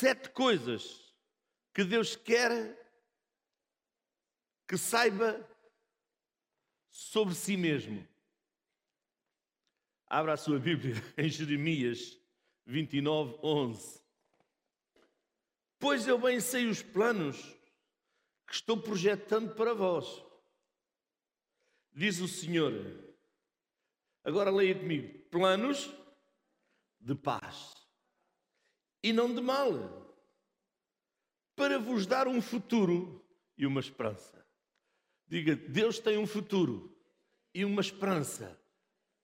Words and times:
sete 0.00 0.30
coisas 0.30 1.14
que 1.74 1.84
Deus 1.84 2.16
quer 2.16 2.74
que 4.66 4.78
saiba 4.78 5.46
sobre 6.90 7.34
si 7.34 7.54
mesmo. 7.54 8.08
Abra 10.06 10.32
a 10.32 10.36
sua 10.38 10.58
Bíblia 10.58 10.94
em 11.18 11.28
Jeremias 11.28 12.18
29, 12.64 13.38
11. 13.42 14.02
Pois 15.78 16.08
eu 16.08 16.18
bem 16.18 16.40
sei 16.40 16.66
os 16.66 16.82
planos 16.82 17.36
que 18.46 18.54
estou 18.54 18.80
projetando 18.80 19.54
para 19.54 19.74
vós, 19.74 20.24
diz 21.92 22.20
o 22.20 22.28
Senhor. 22.28 22.72
Agora 24.24 24.50
leia 24.50 24.78
comigo: 24.78 25.18
planos 25.28 25.94
de 26.98 27.14
paz 27.14 27.79
e 29.02 29.12
não 29.12 29.34
de 29.34 29.40
mal, 29.40 29.72
para 31.56 31.78
vos 31.78 32.06
dar 32.06 32.28
um 32.28 32.40
futuro 32.40 33.24
e 33.56 33.66
uma 33.66 33.80
esperança. 33.80 34.44
Diga, 35.26 35.54
Deus 35.54 35.98
tem 35.98 36.18
um 36.18 36.26
futuro 36.26 36.96
e 37.54 37.64
uma 37.64 37.80
esperança 37.80 38.58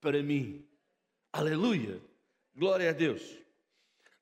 para 0.00 0.22
mim. 0.22 0.66
Aleluia! 1.32 2.00
Glória 2.54 2.90
a 2.90 2.92
Deus. 2.92 3.22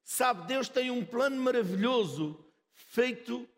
Sabe, 0.02 0.46
Deus 0.46 0.69
tem 0.69 0.91
um 0.91 1.05
plano 1.05 1.41
maravilhoso 1.41 2.45
feito 2.73 3.48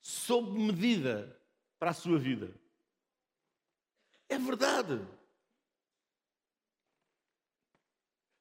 sob 0.00 0.58
medida 0.58 1.38
para 1.78 1.90
a 1.90 1.94
sua 1.94 2.18
vida. 2.18 2.52
É 4.28 4.38
verdade. 4.38 5.00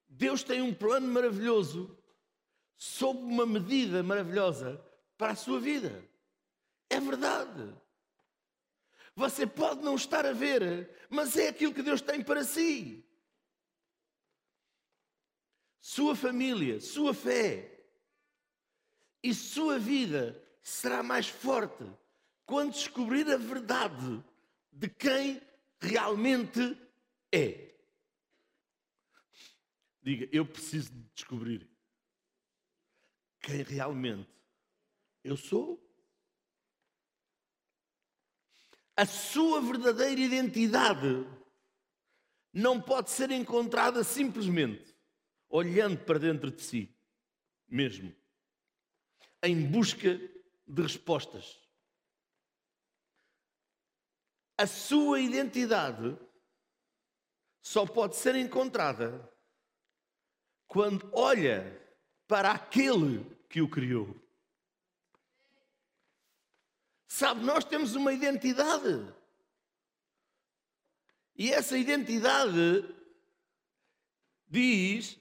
Deus 0.07 0.43
tem 0.43 0.61
um 0.61 0.73
plano 0.73 1.07
maravilhoso 1.07 1.97
sob 2.81 3.19
uma 3.19 3.45
medida 3.45 4.01
maravilhosa 4.01 4.83
para 5.15 5.33
a 5.33 5.35
sua 5.35 5.59
vida. 5.59 6.03
É 6.89 6.99
verdade. 6.99 7.75
Você 9.15 9.45
pode 9.45 9.83
não 9.83 9.93
estar 9.93 10.25
a 10.25 10.33
ver, 10.33 10.89
mas 11.07 11.37
é 11.37 11.49
aquilo 11.49 11.75
que 11.75 11.83
Deus 11.83 12.01
tem 12.01 12.23
para 12.23 12.43
si. 12.43 13.05
Sua 15.79 16.15
família, 16.15 16.81
sua 16.81 17.13
fé 17.13 17.85
e 19.21 19.31
sua 19.31 19.77
vida 19.77 20.43
será 20.63 21.03
mais 21.03 21.27
forte 21.27 21.85
quando 22.47 22.73
descobrir 22.73 23.31
a 23.31 23.37
verdade 23.37 24.23
de 24.71 24.89
quem 24.89 25.39
realmente 25.79 26.75
é. 27.31 27.75
Diga, 30.01 30.27
eu 30.31 30.47
preciso 30.47 30.91
de 30.91 31.03
descobrir 31.13 31.70
quem 33.41 33.63
realmente 33.63 34.29
eu 35.23 35.35
sou. 35.35 35.81
A 38.95 39.05
sua 39.05 39.61
verdadeira 39.61 40.21
identidade 40.21 41.25
não 42.53 42.81
pode 42.81 43.09
ser 43.09 43.31
encontrada 43.31 44.03
simplesmente 44.03 44.95
olhando 45.49 45.97
para 46.05 46.19
dentro 46.19 46.51
de 46.51 46.61
si 46.61 46.95
mesmo, 47.67 48.13
em 49.41 49.65
busca 49.65 50.17
de 50.67 50.81
respostas. 50.81 51.59
A 54.57 54.67
sua 54.67 55.19
identidade 55.19 56.17
só 57.61 57.85
pode 57.85 58.15
ser 58.15 58.35
encontrada 58.35 59.27
quando 60.67 61.09
olha 61.13 61.80
para 62.31 62.51
aquele 62.51 63.25
que 63.49 63.61
o 63.61 63.67
criou. 63.67 64.15
Sabe, 67.05 67.43
nós 67.43 67.65
temos 67.65 67.93
uma 67.93 68.13
identidade. 68.13 69.05
E 71.35 71.51
essa 71.51 71.77
identidade 71.77 72.85
diz, 74.47 75.19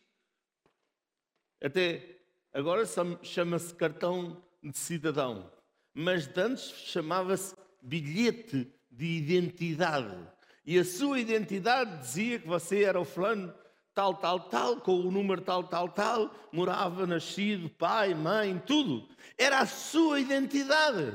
até 1.61 2.21
agora 2.53 2.85
chama-se 3.25 3.75
cartão 3.75 4.41
de 4.63 4.79
cidadão, 4.79 5.53
mas 5.93 6.29
antes 6.39 6.63
chamava-se 6.63 7.57
bilhete 7.83 8.73
de 8.89 9.07
identidade. 9.17 10.17
E 10.65 10.79
a 10.79 10.85
sua 10.85 11.19
identidade 11.19 12.03
dizia 12.03 12.39
que 12.39 12.47
você 12.47 12.85
era 12.85 13.01
o 13.01 13.05
fulano 13.05 13.53
tal, 14.01 14.15
tal, 14.15 14.41
tal, 14.41 14.77
com 14.77 14.99
o 14.99 15.11
número 15.11 15.43
tal, 15.43 15.63
tal, 15.63 15.87
tal, 15.91 16.31
morava, 16.51 17.07
nascido, 17.07 17.69
pai, 17.69 18.15
mãe, 18.15 18.59
tudo. 18.67 19.07
Era 19.37 19.59
a 19.59 19.67
sua 19.67 20.19
identidade. 20.19 21.13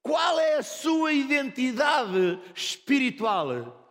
Qual 0.00 0.38
é 0.38 0.54
a 0.54 0.62
sua 0.62 1.12
identidade 1.12 2.38
espiritual? 2.54 3.83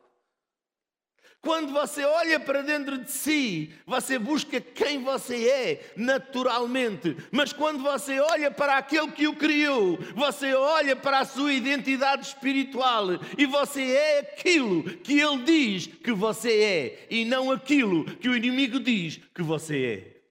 Quando 1.44 1.74
você 1.74 2.06
olha 2.06 2.40
para 2.40 2.62
dentro 2.62 2.98
de 3.00 3.12
si, 3.12 3.70
você 3.86 4.18
busca 4.18 4.62
quem 4.62 5.04
você 5.04 5.50
é 5.50 5.94
naturalmente. 5.98 7.18
Mas 7.34 7.52
quando 7.52 7.84
você 7.84 8.18
olha 8.18 8.50
para 8.50 8.78
aquele 8.78 9.12
que 9.12 9.28
o 9.28 9.36
criou, 9.36 9.98
você 10.16 10.54
olha 10.54 10.96
para 10.96 11.20
a 11.20 11.26
sua 11.26 11.52
identidade 11.52 12.28
espiritual 12.28 13.08
e 13.38 13.46
você 13.46 13.82
é 13.82 14.20
aquilo 14.20 14.86
que 15.00 15.20
ele 15.20 15.44
diz 15.44 15.88
que 15.88 16.14
você 16.14 16.64
é 16.64 17.08
e 17.10 17.26
não 17.26 17.52
aquilo 17.52 18.06
que 18.06 18.30
o 18.30 18.38
inimigo 18.38 18.80
diz 18.80 19.20
que 19.36 19.44
você 19.44 19.86
é. 19.86 20.22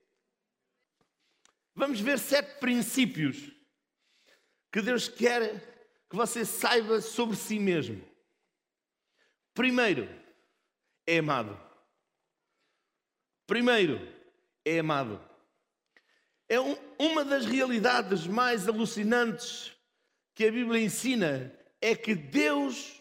Vamos 1.75 2.00
ver 2.00 2.19
sete 2.19 2.59
princípios 2.59 3.50
que 4.73 4.81
Deus 4.81 5.09
quer 5.09 6.05
que 6.09 6.17
você 6.17 6.43
saiba 6.47 7.03
sobre 7.03 7.37
si 7.37 7.59
mesmo. 7.59 8.03
Primeiro, 9.53 10.22
é 11.07 11.19
amado. 11.19 11.59
Primeiro, 13.47 14.01
é 14.65 14.79
amado. 14.79 15.21
É 16.49 16.61
um, 16.61 16.77
uma 16.99 17.25
das 17.25 17.45
realidades 17.45 18.27
mais 18.27 18.69
alucinantes 18.69 19.73
que 20.35 20.47
a 20.47 20.53
Bíblia 20.53 20.81
ensina 20.81 21.53
é 21.81 21.95
que 21.95 22.15
Deus, 22.15 23.01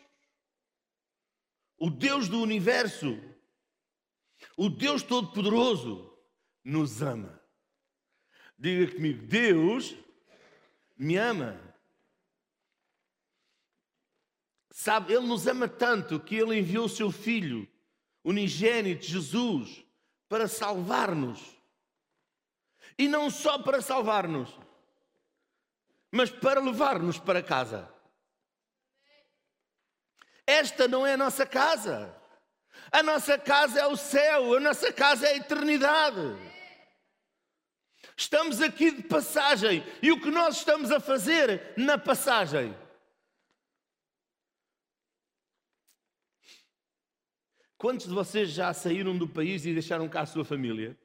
o 1.77 1.89
Deus 1.89 2.27
do 2.27 2.41
universo, 2.41 3.19
o 4.57 4.69
Deus 4.69 5.03
Todo-Poderoso, 5.03 6.11
nos 6.63 7.01
ama. 7.01 7.41
Diga 8.57 8.93
comigo, 8.93 9.25
Deus 9.25 9.95
me 10.97 11.17
ama. 11.17 11.59
Sabe, 14.69 15.13
Ele 15.13 15.27
nos 15.27 15.47
ama 15.47 15.67
tanto 15.67 16.19
que 16.19 16.35
Ele 16.35 16.59
enviou 16.59 16.85
o 16.85 16.89
seu 16.89 17.11
Filho 17.11 17.70
unigênito 18.23 19.05
Jesus 19.05 19.83
para 20.29 20.47
salvar-nos. 20.47 21.39
E 22.97 23.07
não 23.07 23.29
só 23.29 23.59
para 23.59 23.81
salvar-nos, 23.81 24.49
mas 26.11 26.29
para 26.29 26.59
levar-nos 26.59 27.17
para 27.17 27.41
casa. 27.41 27.91
Esta 30.45 30.87
não 30.87 31.05
é 31.05 31.13
a 31.13 31.17
nossa 31.17 31.45
casa. 31.45 32.15
A 32.91 33.01
nossa 33.01 33.37
casa 33.37 33.79
é 33.79 33.87
o 33.87 33.95
céu, 33.95 34.55
a 34.55 34.59
nossa 34.59 34.91
casa 34.91 35.27
é 35.27 35.31
a 35.31 35.37
eternidade. 35.37 36.19
Estamos 38.17 38.61
aqui 38.61 38.91
de 38.91 39.03
passagem 39.03 39.83
e 40.01 40.11
o 40.11 40.19
que 40.19 40.29
nós 40.29 40.57
estamos 40.57 40.91
a 40.91 40.99
fazer 40.99 41.73
na 41.77 41.97
passagem 41.97 42.75
Quantos 47.81 48.05
de 48.05 48.13
vocês 48.13 48.51
já 48.51 48.71
saíram 48.75 49.17
do 49.17 49.27
país 49.27 49.65
e 49.65 49.73
deixaram 49.73 50.07
cá 50.07 50.21
a 50.21 50.25
sua 50.27 50.45
família? 50.45 50.95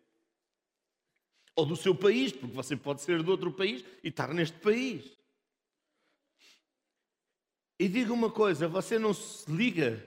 Ou 1.54 1.64
do 1.64 1.74
seu 1.74 1.94
país, 1.94 2.32
porque 2.32 2.54
você 2.54 2.76
pode 2.76 3.00
ser 3.00 3.22
de 3.22 3.30
outro 3.30 3.50
país 3.50 3.82
e 4.04 4.08
estar 4.08 4.34
neste 4.34 4.58
país. 4.58 5.18
E 7.78 7.88
diga 7.88 8.12
uma 8.12 8.30
coisa: 8.30 8.68
você 8.68 8.98
não 8.98 9.14
se 9.14 9.50
liga 9.50 10.06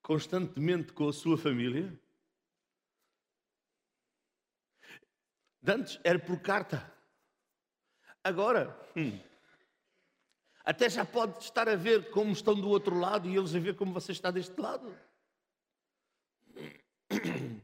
constantemente 0.00 0.92
com 0.92 1.08
a 1.08 1.12
sua 1.12 1.36
família? 1.36 1.92
Antes 5.66 5.98
era 6.04 6.20
por 6.20 6.40
carta. 6.40 6.88
Agora, 8.22 8.80
hum, 8.96 9.18
até 10.64 10.88
já 10.88 11.04
pode 11.04 11.42
estar 11.42 11.68
a 11.68 11.76
ver 11.76 12.10
como 12.10 12.32
estão 12.32 12.54
do 12.54 12.68
outro 12.68 12.98
lado 12.98 13.28
e 13.28 13.36
eles 13.36 13.54
a 13.54 13.58
ver 13.58 13.74
como 13.76 13.92
você 13.92 14.12
está 14.12 14.30
deste 14.30 14.58
lado. 14.60 14.94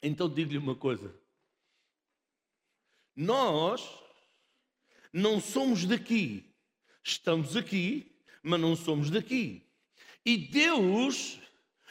Então 0.00 0.28
digo-lhe 0.28 0.58
uma 0.58 0.76
coisa: 0.76 1.12
nós 3.16 4.00
não 5.12 5.40
somos 5.40 5.84
daqui, 5.84 6.54
estamos 7.02 7.56
aqui, 7.56 8.16
mas 8.40 8.60
não 8.60 8.76
somos 8.76 9.10
daqui. 9.10 9.68
E 10.24 10.36
Deus 10.36 11.40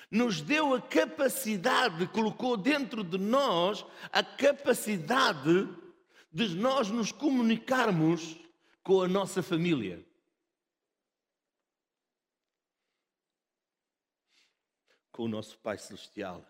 nos 0.10 0.40
deu 0.40 0.74
a 0.74 0.82
capacidade, 0.82 2.08
colocou 2.08 2.56
dentro 2.56 3.04
de 3.04 3.18
nós 3.18 3.86
a 4.10 4.24
capacidade 4.24 5.68
de 6.32 6.56
nós 6.56 6.90
nos 6.90 7.12
comunicarmos 7.12 8.38
com 8.88 9.02
a 9.02 9.08
nossa 9.10 9.44
família. 9.44 10.02
Com 15.12 15.24
o 15.24 15.28
nosso 15.28 15.58
Pai 15.58 15.78
Celestial, 15.78 16.50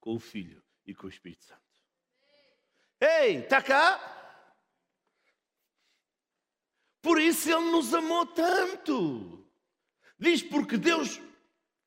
com 0.00 0.16
o 0.16 0.18
Filho 0.18 0.60
e 0.84 0.92
com 0.92 1.06
o 1.06 1.08
Espírito 1.08 1.44
Santo. 1.44 1.62
Ei, 3.00 3.36
está 3.36 3.62
cá? 3.62 4.00
Por 7.00 7.20
isso 7.20 7.48
Ele 7.48 7.70
nos 7.70 7.94
amou 7.94 8.26
tanto. 8.26 9.48
Diz 10.18 10.42
porque 10.42 10.76
Deus 10.76 11.20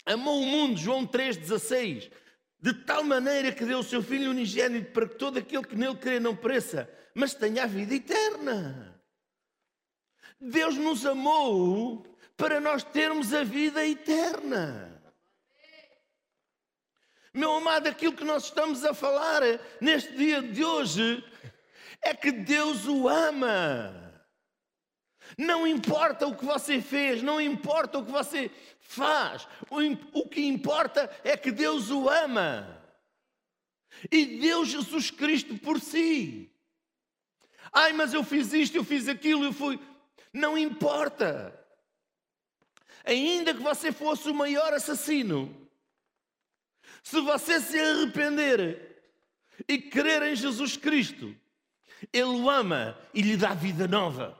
amou 0.05 0.41
o 0.41 0.45
mundo, 0.45 0.79
João 0.79 1.05
3,16, 1.05 2.09
de 2.57 2.73
tal 2.85 3.03
maneira 3.03 3.51
que 3.51 3.65
deu 3.65 3.79
o 3.79 3.83
seu 3.83 4.01
Filho 4.01 4.31
unigênito 4.31 4.93
para 4.93 5.09
que 5.09 5.15
todo 5.15 5.39
aquele 5.39 5.65
que 5.65 5.75
nele 5.75 5.97
crê 5.97 6.21
não 6.21 6.37
pereça, 6.37 6.89
mas 7.13 7.33
tenha 7.33 7.63
a 7.63 7.67
vida 7.67 7.95
eterna. 7.95 8.98
Deus 10.39 10.75
nos 10.75 11.05
amou 11.05 12.05
para 12.37 12.59
nós 12.59 12.83
termos 12.83 13.33
a 13.33 13.43
vida 13.43 13.85
eterna. 13.85 14.89
Meu 17.33 17.53
amado, 17.53 17.87
aquilo 17.87 18.13
que 18.13 18.23
nós 18.23 18.45
estamos 18.45 18.83
a 18.83 18.93
falar 18.93 19.41
neste 19.79 20.15
dia 20.15 20.41
de 20.41 20.63
hoje 20.63 21.23
é 22.01 22.13
que 22.13 22.31
Deus 22.31 22.85
o 22.87 23.07
ama. 23.07 24.09
Não 25.37 25.67
importa 25.67 26.25
o 26.25 26.35
que 26.35 26.43
você 26.43 26.81
fez, 26.81 27.21
não 27.21 27.39
importa 27.39 27.99
o 27.99 28.05
que 28.05 28.11
você 28.11 28.49
faz, 28.79 29.47
o, 29.69 30.27
que 30.27 30.41
importa 30.41 31.09
é 31.23 31.37
que 31.37 31.51
Deus 31.51 31.91
o 31.91 32.09
ama. 32.09 32.81
E 34.11 34.39
deu 34.39 34.65
Jesus 34.65 35.11
Cristo 35.11 35.57
por 35.57 35.79
si. 35.79 36.51
Ai, 37.71 37.93
mas 37.93 38.13
eu 38.13 38.23
fiz 38.23 38.53
isto, 38.53 38.75
eu 38.75 38.83
fiz 38.83 39.07
aquilo, 39.07 39.43
eu 39.43 39.53
fui. 39.53 39.79
Não 40.33 40.57
importa. 40.57 41.55
Ainda 43.05 43.53
que 43.53 43.61
você 43.61 43.91
fosse 43.91 44.29
o 44.29 44.33
maior 44.33 44.73
assassino, 44.73 45.69
se 47.03 47.19
você 47.21 47.59
se 47.59 47.79
arrepender 47.79 49.01
e 49.67 49.77
crer 49.79 50.21
em 50.23 50.35
Jesus 50.35 50.77
Cristo, 50.77 51.35
Ele 52.13 52.23
o 52.23 52.49
ama 52.49 52.97
e 53.13 53.21
lhe 53.21 53.37
dá 53.37 53.53
vida 53.53 53.87
nova. 53.87 54.37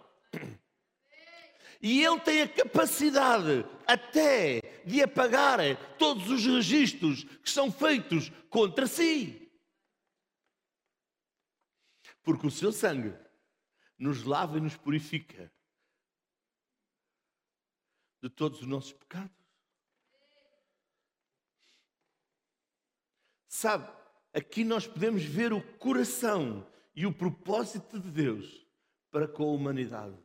E 1.81 2.04
ele 2.04 2.20
tem 2.20 2.42
a 2.42 2.48
capacidade 2.48 3.66
até 3.88 4.62
de 4.86 5.02
apagar 5.02 5.60
todos 5.98 6.30
os 6.30 6.46
registros 6.46 7.24
que 7.24 7.50
são 7.50 7.72
feitos 7.72 8.30
contra 8.50 8.86
si. 8.86 9.50
Porque 12.22 12.46
o 12.46 12.52
seu 12.52 12.74
sangue 12.74 13.14
nos 13.98 14.24
lava 14.24 14.58
e 14.58 14.62
nos 14.62 14.76
purifica 14.76 15.50
de 18.21 18.30
todos 18.30 18.62
os 18.62 18.68
nossos 18.68 18.94
pecados. 18.94 19.38
Sabe, 23.48 23.92
aqui 24.33 24.63
nós 24.63 24.88
podemos 24.88 25.24
ver 25.24 25.51
o 25.51 25.62
coração 25.77 26.66
e 26.95 27.06
o 27.06 27.13
propósito 27.13 28.00
de 28.00 28.10
Deus 28.10 28.66
para 29.12 29.27
com 29.27 29.44
a 29.44 29.54
humanidade. 29.54 30.18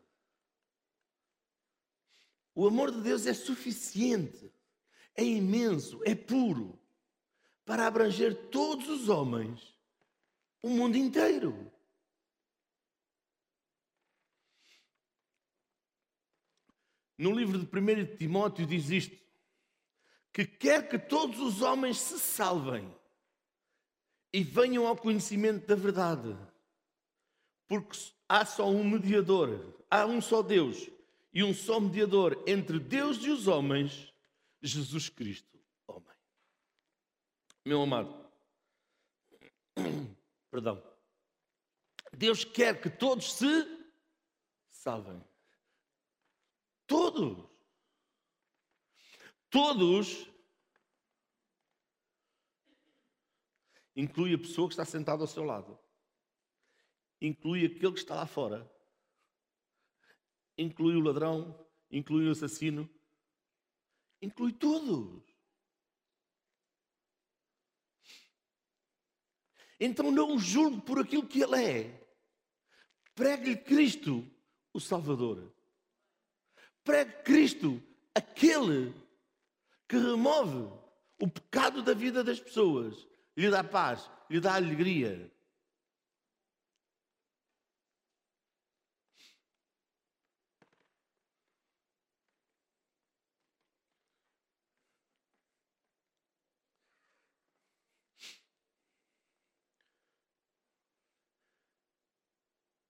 O 2.55 2.67
amor 2.67 2.93
de 2.93 3.00
Deus 3.00 3.26
é 3.26 3.35
suficiente, 3.35 4.52
é 5.17 5.25
imenso, 5.25 6.00
é 6.05 6.14
puro 6.14 6.79
para 7.64 7.87
abranger 7.87 8.50
todos 8.50 8.88
os 8.88 9.08
homens, 9.08 9.76
o 10.62 10.69
mundo 10.69 10.96
inteiro. 10.96 11.73
No 17.16 17.32
livro 17.32 17.58
de 17.58 17.64
1 17.64 18.16
Timóteo 18.16 18.66
diz 18.66 18.90
isto: 18.90 19.25
que 20.34 20.44
quer 20.44 20.88
que 20.88 20.99
todos 20.99 21.38
os 21.38 21.62
homens 21.62 21.96
se 21.96 22.19
salvem 22.19 22.93
e 24.32 24.43
venham 24.43 24.84
ao 24.84 24.96
conhecimento 24.96 25.64
da 25.64 25.76
verdade, 25.76 26.37
porque 27.69 27.96
há 28.28 28.44
só 28.44 28.69
um 28.69 28.82
mediador, 28.82 29.81
há 29.88 30.05
um 30.05 30.20
só 30.20 30.43
Deus, 30.43 30.90
e 31.32 31.44
um 31.44 31.55
só 31.55 31.78
mediador 31.78 32.43
entre 32.49 32.81
Deus 32.81 33.19
e 33.19 33.31
os 33.31 33.46
homens, 33.46 34.12
Jesus 34.60 35.08
Cristo, 35.08 35.56
homem. 35.87 36.17
Meu 37.64 37.81
amado, 37.81 38.28
perdão. 40.50 40.82
Deus 42.12 42.44
quer 42.44 42.81
que 42.81 42.90
todos 42.90 43.34
se 43.34 43.87
salvem. 44.69 45.22
Todos. 47.14 47.50
Todos. 49.50 50.31
Inclui 53.96 54.34
a 54.34 54.38
pessoa 54.38 54.69
que 54.69 54.75
está 54.75 54.84
sentada 54.84 55.22
ao 55.22 55.28
seu 55.28 55.44
lado. 55.44 55.78
Inclui 57.20 57.64
aquele 57.64 57.93
que 57.93 57.99
está 57.99 58.16
lá 58.16 58.26
fora 58.26 58.69
inclui 60.56 60.96
o 60.96 61.00
ladrão, 61.00 61.66
inclui 61.90 62.28
o 62.28 62.31
assassino, 62.31 62.88
inclui 64.22 64.52
todos. 64.52 65.22
Então 69.78 70.10
não 70.10 70.37
o 70.37 70.38
julgue 70.38 70.81
por 70.82 70.99
aquilo 71.00 71.26
que 71.26 71.43
ele 71.43 71.62
é. 71.62 72.05
Pregue-lhe 73.14 73.56
Cristo, 73.56 74.28
o 74.72 74.81
Salvador. 74.81 75.54
Pregue 76.84 77.22
Cristo, 77.22 77.82
aquele 78.14 78.94
que 79.88 79.96
remove 79.96 80.70
o 81.19 81.26
pecado 81.26 81.82
da 81.82 81.94
vida 81.94 82.22
das 82.22 82.38
pessoas, 82.38 83.08
lhe 83.34 83.50
dá 83.50 83.64
paz, 83.64 84.10
lhe 84.28 84.38
dá 84.38 84.54
alegria. 84.54 85.32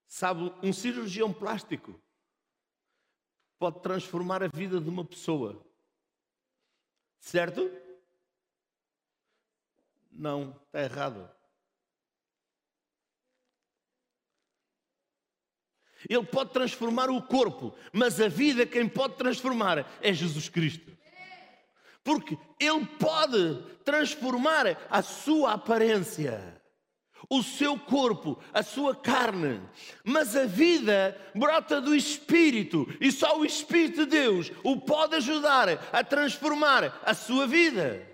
Sabe, 0.07 0.53
um 0.63 0.71
cirurgião 0.71 1.33
plástico 1.33 2.01
pode 3.57 3.81
transformar 3.81 4.43
a 4.43 4.47
vida 4.47 4.79
de 4.79 4.89
uma 4.89 5.05
pessoa. 5.05 5.65
Certo? 7.19 7.71
Não, 10.11 10.51
está 10.67 10.81
errado. 10.81 11.29
Ele 16.07 16.25
pode 16.25 16.51
transformar 16.51 17.09
o 17.09 17.21
corpo, 17.21 17.75
mas 17.91 18.21
a 18.21 18.27
vida 18.27 18.65
quem 18.65 18.87
pode 18.87 19.15
transformar 19.15 19.85
é 20.01 20.13
Jesus 20.13 20.47
Cristo. 20.47 20.95
Porque 22.03 22.37
Ele 22.59 22.85
pode 22.85 23.63
transformar 23.83 24.65
a 24.89 25.01
sua 25.01 25.53
aparência 25.53 26.61
o 27.29 27.41
seu 27.41 27.79
corpo, 27.79 28.41
a 28.53 28.63
sua 28.63 28.95
carne, 28.95 29.61
mas 30.03 30.35
a 30.35 30.45
vida 30.45 31.19
brota 31.33 31.81
do 31.81 31.95
Espírito 31.95 32.87
e 32.99 33.11
só 33.11 33.39
o 33.39 33.45
Espírito 33.45 34.05
de 34.05 34.11
Deus 34.11 34.51
o 34.63 34.79
pode 34.79 35.15
ajudar 35.15 35.67
a 35.91 36.03
transformar 36.03 37.01
a 37.03 37.13
sua 37.13 37.47
vida. 37.47 38.05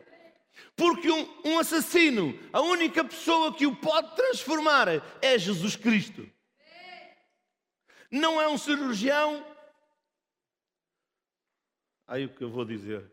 Porque 0.76 1.12
um, 1.12 1.42
um 1.46 1.60
assassino, 1.60 2.38
a 2.52 2.62
única 2.62 3.04
pessoa 3.04 3.54
que 3.54 3.68
o 3.68 3.76
pode 3.76 4.16
transformar 4.16 4.88
é 5.22 5.38
Jesus 5.38 5.76
Cristo. 5.76 6.28
Não 8.10 8.42
é 8.42 8.48
um 8.48 8.58
cirurgião. 8.58 9.46
Aí 12.08 12.26
o 12.26 12.36
que 12.36 12.44
eu 12.44 12.50
vou 12.50 12.66
dizer? 12.66 13.10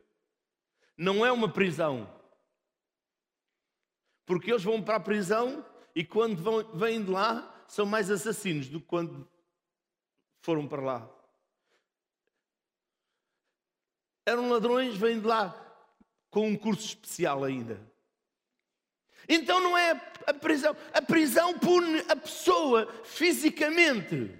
Não 0.96 1.24
é 1.24 1.30
uma 1.30 1.48
prisão. 1.48 2.12
Porque 4.26 4.50
eles 4.50 4.64
vão 4.64 4.82
para 4.82 4.96
a 4.96 5.00
prisão 5.00 5.64
e 5.94 6.04
quando 6.04 6.42
vão, 6.42 6.62
vêm 6.74 7.04
de 7.04 7.10
lá, 7.10 7.64
são 7.66 7.84
mais 7.86 8.10
assassinos 8.10 8.68
do 8.68 8.80
que 8.80 8.86
quando 8.86 9.28
foram 10.40 10.66
para 10.66 10.82
lá. 10.82 11.10
Eram 14.24 14.50
ladrões, 14.50 14.96
vêm 14.96 15.20
de 15.20 15.26
lá 15.26 15.64
com 16.30 16.48
um 16.48 16.56
curso 16.56 16.86
especial 16.86 17.44
ainda. 17.44 17.80
Então 19.28 19.60
não 19.60 19.76
é 19.76 19.90
a 20.26 20.34
prisão. 20.34 20.76
A 20.92 21.02
prisão 21.02 21.58
pune 21.58 22.02
a 22.08 22.16
pessoa 22.16 22.86
fisicamente. 23.04 24.32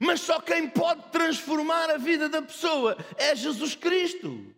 Mas 0.00 0.20
só 0.20 0.40
quem 0.40 0.68
pode 0.68 1.10
transformar 1.10 1.90
a 1.90 1.98
vida 1.98 2.28
da 2.28 2.40
pessoa 2.40 2.96
é 3.16 3.36
Jesus 3.36 3.74
Cristo. 3.74 4.53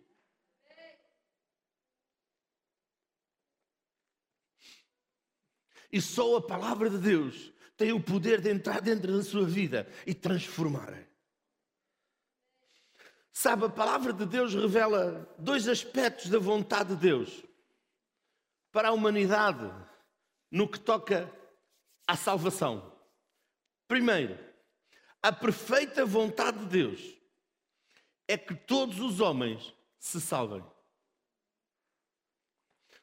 E 5.91 6.01
só 6.01 6.37
a 6.37 6.41
palavra 6.41 6.89
de 6.89 6.97
Deus 6.97 7.51
tem 7.77 7.91
o 7.91 8.01
poder 8.01 8.41
de 8.41 8.49
entrar 8.49 8.81
dentro 8.81 9.15
da 9.15 9.23
sua 9.23 9.45
vida 9.45 9.87
e 10.05 10.13
transformar. 10.13 11.07
Sabe, 13.31 13.65
a 13.65 13.69
palavra 13.69 14.11
de 14.11 14.25
Deus 14.25 14.55
revela 14.55 15.33
dois 15.37 15.67
aspectos 15.67 16.29
da 16.29 16.39
vontade 16.39 16.95
de 16.95 17.01
Deus 17.01 17.43
para 18.71 18.89
a 18.89 18.91
humanidade 18.91 19.71
no 20.51 20.67
que 20.67 20.79
toca 20.79 21.31
à 22.07 22.15
salvação. 22.15 22.91
Primeiro, 23.87 24.37
a 25.21 25.31
perfeita 25.31 26.03
vontade 26.05 26.59
de 26.59 26.65
Deus 26.65 27.17
é 28.27 28.37
que 28.37 28.55
todos 28.55 28.99
os 28.99 29.19
homens 29.19 29.73
se 29.99 30.19
salvem. 30.19 30.63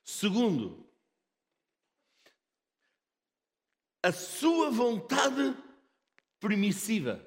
Segundo, 0.02 0.83
a 4.04 4.12
sua 4.12 4.70
vontade 4.70 5.56
permissiva. 6.38 7.24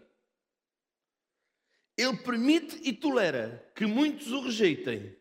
Ele 1.97 2.15
permite 2.17 2.79
e 2.87 2.93
tolera 2.93 3.71
que 3.75 3.87
muitos 3.87 4.31
o 4.31 4.41
rejeitem 4.41 5.17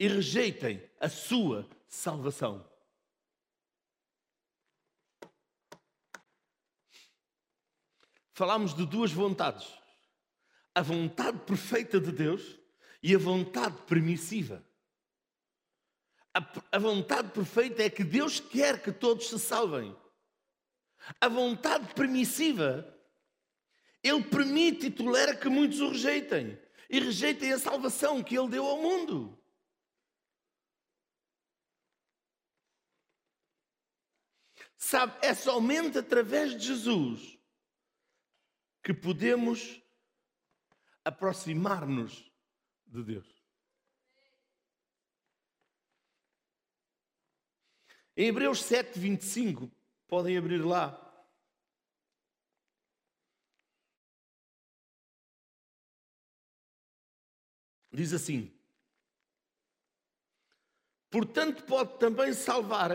e 0.00 0.08
rejeitem 0.08 0.82
a 0.98 1.08
sua 1.08 1.70
salvação. 1.86 2.68
Falámos 8.32 8.74
de 8.74 8.84
duas 8.84 9.12
vontades: 9.12 9.72
a 10.74 10.82
vontade 10.82 11.38
perfeita 11.46 12.00
de 12.00 12.10
Deus 12.10 12.58
e 13.00 13.14
a 13.14 13.18
vontade 13.18 13.80
permissiva. 13.82 14.66
A, 16.34 16.40
a 16.72 16.78
vontade 16.80 17.30
perfeita 17.30 17.84
é 17.84 17.88
que 17.88 18.02
Deus 18.02 18.40
quer 18.40 18.82
que 18.82 18.90
todos 18.90 19.28
se 19.28 19.38
salvem. 19.38 19.96
A 21.20 21.28
vontade 21.28 21.92
permissiva, 21.94 22.86
Ele 24.02 24.22
permite 24.24 24.86
e 24.86 24.90
tolera 24.90 25.36
que 25.36 25.48
muitos 25.48 25.80
o 25.80 25.90
rejeitem 25.90 26.58
e 26.88 27.00
rejeitem 27.00 27.52
a 27.52 27.58
salvação 27.58 28.22
que 28.22 28.36
Ele 28.36 28.48
deu 28.48 28.66
ao 28.66 28.80
mundo. 28.80 29.38
Sabe, 34.76 35.16
é 35.22 35.34
somente 35.34 35.98
através 35.98 36.52
de 36.52 36.66
Jesus 36.66 37.38
que 38.82 38.92
podemos 38.92 39.82
aproximar-nos 41.02 42.30
de 42.86 43.02
Deus. 43.02 43.44
Em 48.16 48.26
Hebreus 48.26 48.62
7, 48.62 48.98
25, 48.98 49.70
podem 50.14 50.38
abrir 50.38 50.64
lá. 50.64 50.96
Diz 57.92 58.12
assim: 58.12 58.56
Portanto, 61.10 61.64
pode 61.64 61.98
também 61.98 62.32
salvar 62.32 62.90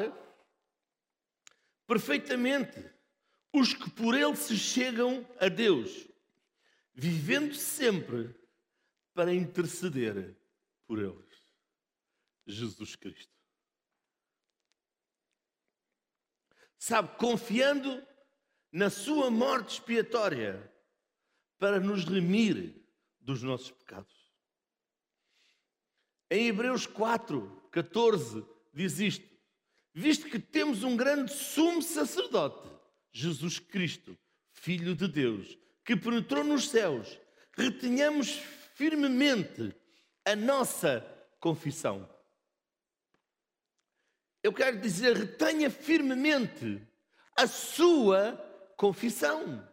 perfeitamente 1.86 2.90
os 3.52 3.74
que 3.74 3.90
por 3.90 4.16
ele 4.16 4.38
se 4.38 4.56
chegam 4.56 5.28
a 5.42 5.50
Deus, 5.50 6.08
vivendo 6.94 7.54
sempre 7.54 8.34
para 9.14 9.34
interceder 9.34 10.38
por 10.88 11.00
eles. 11.00 11.38
Jesus 12.48 12.96
Cristo. 12.96 13.39
Sabe, 16.80 17.18
confiando 17.18 18.02
na 18.72 18.90
sua 18.90 19.30
morte 19.30 19.74
expiatória 19.74 20.74
para 21.58 21.78
nos 21.78 22.06
remir 22.06 22.74
dos 23.20 23.44
nossos 23.44 23.70
pecados. 23.70 24.14
Em 26.32 26.48
Hebreus 26.48 26.88
4, 26.88 27.70
14, 27.70 28.46
diz 28.74 29.00
isto: 29.00 29.28
Visto 29.94 30.30
que 30.30 30.40
temos 30.40 30.84
um 30.84 30.96
grande 30.96 31.34
sumo 31.34 31.82
sacerdote, 31.82 32.70
Jesus 33.12 33.60
Cristo, 33.60 34.18
Filho 34.54 34.96
de 34.96 35.08
Deus, 35.08 35.58
que 35.84 35.98
penetrou 35.98 36.46
nos 36.46 36.70
céus, 36.70 37.20
retenhamos 37.58 38.40
firmemente 38.74 39.76
a 40.24 40.34
nossa 40.34 41.02
confissão. 41.40 42.08
Eu 44.42 44.54
quero 44.54 44.80
dizer, 44.80 45.16
retenha 45.16 45.70
firmemente 45.70 46.82
a 47.38 47.46
sua 47.48 48.38
confissão. 48.78 49.68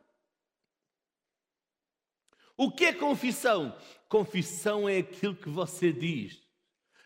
O 2.57 2.71
que 2.73 2.87
é 2.87 2.93
confissão? 2.93 3.79
Confissão 4.09 4.89
é 4.89 4.99
aquilo 4.99 5.37
que 5.37 5.49
você 5.49 5.93
diz. 5.93 6.43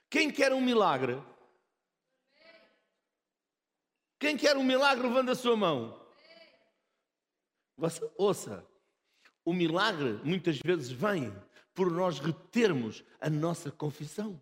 Quem 0.09 0.31
quer 0.31 0.53
um 0.53 0.61
milagre? 0.61 1.23
Quem 4.19 4.37
quer 4.37 4.57
um 4.57 4.63
milagre, 4.63 5.07
levanta 5.07 5.33
a 5.33 5.37
sua 5.37 5.57
mão. 5.57 5.99
Você, 7.77 8.11
ouça, 8.17 8.67
o 9.45 9.53
milagre 9.53 10.21
muitas 10.23 10.59
vezes 10.59 10.91
vem 10.91 11.33
por 11.75 11.91
nós 11.91 12.19
retermos 12.19 13.03
a 13.21 13.31
nossa 13.31 13.71
confissão. 13.71 14.41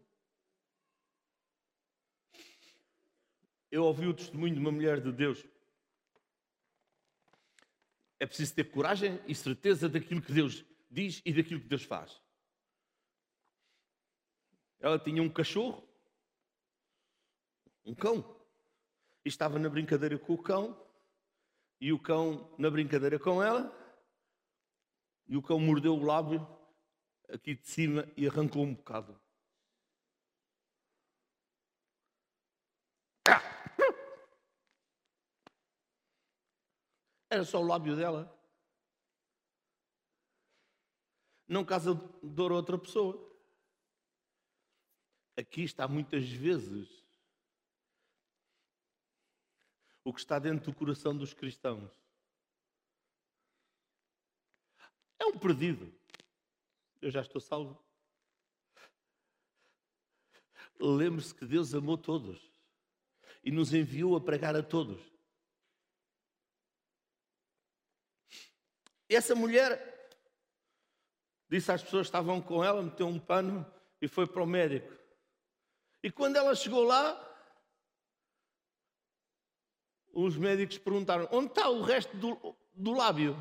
Eu 3.70 3.84
ouvi 3.84 4.06
o 4.06 4.14
testemunho 4.14 4.54
de 4.54 4.60
uma 4.60 4.72
mulher 4.72 5.00
de 5.00 5.12
Deus. 5.12 5.44
É 8.18 8.26
preciso 8.26 8.54
ter 8.54 8.64
coragem 8.64 9.20
e 9.26 9.34
certeza 9.34 9.88
daquilo 9.88 10.22
que 10.22 10.32
Deus 10.32 10.64
diz 10.90 11.22
e 11.25 11.32
daquilo 11.32 11.60
que 11.60 11.68
Deus 11.68 11.82
faz. 11.82 12.20
Ela 14.80 14.98
tinha 14.98 15.22
um 15.22 15.28
cachorro, 15.28 15.87
um 17.84 17.94
cão, 17.94 18.25
e 19.25 19.28
estava 19.28 19.58
na 19.58 19.68
brincadeira 19.68 20.18
com 20.18 20.34
o 20.34 20.42
cão, 20.42 20.80
e 21.80 21.92
o 21.92 21.98
cão 21.98 22.54
na 22.58 22.70
brincadeira 22.70 23.18
com 23.18 23.42
ela, 23.42 23.72
e 25.26 25.37
o 25.37 25.42
cão 25.42 25.60
mordeu 25.60 25.94
o 25.94 26.04
lábio 26.04 26.46
aqui 27.28 27.54
de 27.54 27.66
cima 27.66 28.08
e 28.16 28.26
arrancou 28.26 28.64
um 28.64 28.75
bocado. 28.75 29.20
Era 37.30 37.44
só 37.44 37.61
o 37.61 37.66
lábio 37.66 37.94
dela. 37.94 38.35
Não 41.47 41.64
causa 41.64 41.94
dor 42.23 42.52
a 42.52 42.56
outra 42.56 42.78
pessoa. 42.78 43.26
Aqui 45.37 45.62
está 45.62 45.87
muitas 45.87 46.28
vezes 46.28 47.04
o 50.04 50.12
que 50.12 50.20
está 50.20 50.38
dentro 50.38 50.73
do 50.73 50.76
coração 50.76 51.16
dos 51.16 51.35
cristãos. 51.35 51.90
É 55.18 55.26
um 55.26 55.38
perdido. 55.38 55.92
Eu 57.00 57.11
já 57.11 57.20
estou 57.20 57.40
salvo. 57.40 57.82
Lembre-se 60.80 61.35
que 61.35 61.44
Deus 61.44 61.75
amou 61.75 61.99
todos 61.99 62.50
e 63.44 63.50
nos 63.50 63.75
enviou 63.75 64.16
a 64.16 64.20
pregar 64.20 64.56
a 64.56 64.62
todos. 64.62 65.17
E 69.08 69.16
essa 69.16 69.34
mulher 69.34 70.10
disse 71.48 71.72
às 71.72 71.82
pessoas 71.82 72.02
que 72.02 72.08
estavam 72.08 72.42
com 72.42 72.62
ela, 72.62 72.82
meteu 72.82 73.06
um 73.06 73.18
pano 73.18 73.66
e 74.00 74.06
foi 74.06 74.26
para 74.26 74.42
o 74.42 74.46
médico. 74.46 74.92
E 76.02 76.10
quando 76.10 76.36
ela 76.36 76.54
chegou 76.54 76.84
lá, 76.84 77.24
os 80.12 80.36
médicos 80.36 80.78
perguntaram: 80.78 81.28
onde 81.32 81.48
está 81.48 81.68
o 81.68 81.82
resto 81.82 82.16
do, 82.16 82.56
do 82.74 82.92
lábio? 82.92 83.36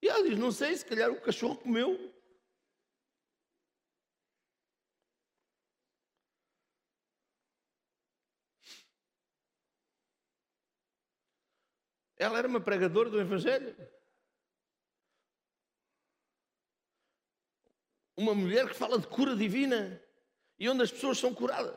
E 0.00 0.08
ela 0.08 0.28
diz: 0.28 0.38
não 0.38 0.52
sei, 0.52 0.76
se 0.76 0.84
calhar 0.84 1.10
o 1.10 1.20
cachorro 1.20 1.56
comeu. 1.56 2.12
Ela 12.16 12.38
era 12.38 12.46
uma 12.46 12.60
pregadora 12.60 13.10
do 13.10 13.20
Evangelho. 13.20 13.74
Uma 18.22 18.34
mulher 18.34 18.68
que 18.68 18.74
fala 18.74 18.98
de 18.98 19.06
cura 19.08 19.34
divina 19.34 20.00
e 20.58 20.68
onde 20.68 20.82
as 20.82 20.92
pessoas 20.92 21.18
são 21.18 21.34
curadas. 21.34 21.76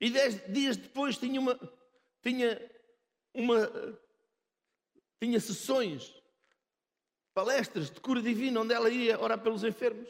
E 0.00 0.10
dez 0.10 0.46
dias 0.52 0.76
depois 0.76 1.16
tinha 1.16 1.40
uma, 1.40 1.58
tinha 2.22 2.70
uma, 3.34 3.66
tinha 5.20 5.40
sessões, 5.40 6.14
palestras 7.34 7.90
de 7.90 7.98
cura 8.00 8.20
divina, 8.20 8.60
onde 8.60 8.74
ela 8.74 8.90
ia 8.90 9.18
orar 9.18 9.42
pelos 9.42 9.64
enfermos. 9.64 10.08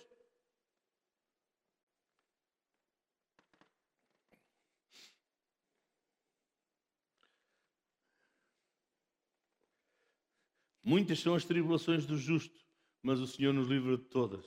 Muitas 10.89 11.21
são 11.21 11.35
as 11.35 11.45
tribulações 11.45 12.07
do 12.07 12.17
justo, 12.17 12.65
mas 13.03 13.21
o 13.21 13.27
Senhor 13.27 13.53
nos 13.53 13.69
livra 13.69 13.99
de 13.99 14.05
todas. 14.05 14.43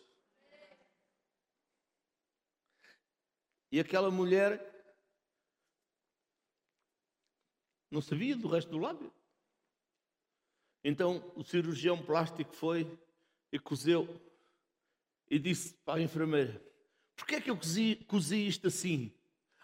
E 3.72 3.80
aquela 3.80 4.10
mulher 4.10 4.60
não 7.92 8.02
sabia 8.02 8.36
do 8.36 8.48
resto 8.48 8.72
do 8.72 8.80
lábio. 8.80 9.14
Então 10.84 11.32
o 11.36 11.44
cirurgião 11.44 12.04
plástico 12.04 12.56
foi 12.56 12.92
e 13.52 13.60
cozeu 13.60 14.10
e 15.30 15.38
disse 15.38 15.76
para 15.86 16.00
a 16.00 16.04
enfermeira: 16.04 16.60
Porquê 17.16 17.36
é 17.36 17.42
que 17.42 17.52
eu 17.52 17.56
cozi, 17.56 17.98
cozi 18.08 18.48
isto 18.48 18.66
assim? 18.66 19.14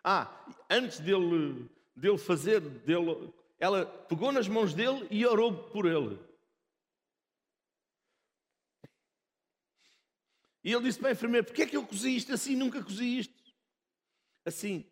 Ah, 0.04 0.46
antes 0.70 1.00
dele, 1.00 1.68
dele 1.96 2.20
fazer, 2.20 2.60
dele, 2.62 3.34
ela 3.58 3.84
pegou 3.84 4.32
nas 4.32 4.48
mãos 4.48 4.76
dele 4.76 5.08
e 5.10 5.26
orou 5.26 5.70
por 5.70 5.88
ele. 5.88 6.27
E 10.68 10.74
ele 10.74 10.84
disse 10.84 11.00
para 11.00 11.08
a 11.08 11.12
enfermeira: 11.14 11.46
Porquê 11.46 11.62
é 11.62 11.66
que 11.66 11.78
eu 11.78 11.88
cozi 11.88 12.14
isto 12.14 12.34
assim? 12.34 12.54
Nunca 12.54 12.84
cozi 12.84 13.20
isto 13.20 13.34
assim. 14.44 14.86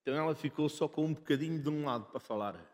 Então 0.00 0.16
ela 0.16 0.34
ficou 0.34 0.68
só 0.68 0.88
com 0.88 1.04
um 1.04 1.14
bocadinho 1.14 1.62
de 1.62 1.68
um 1.68 1.84
lado 1.84 2.06
para 2.06 2.18
falar. 2.18 2.71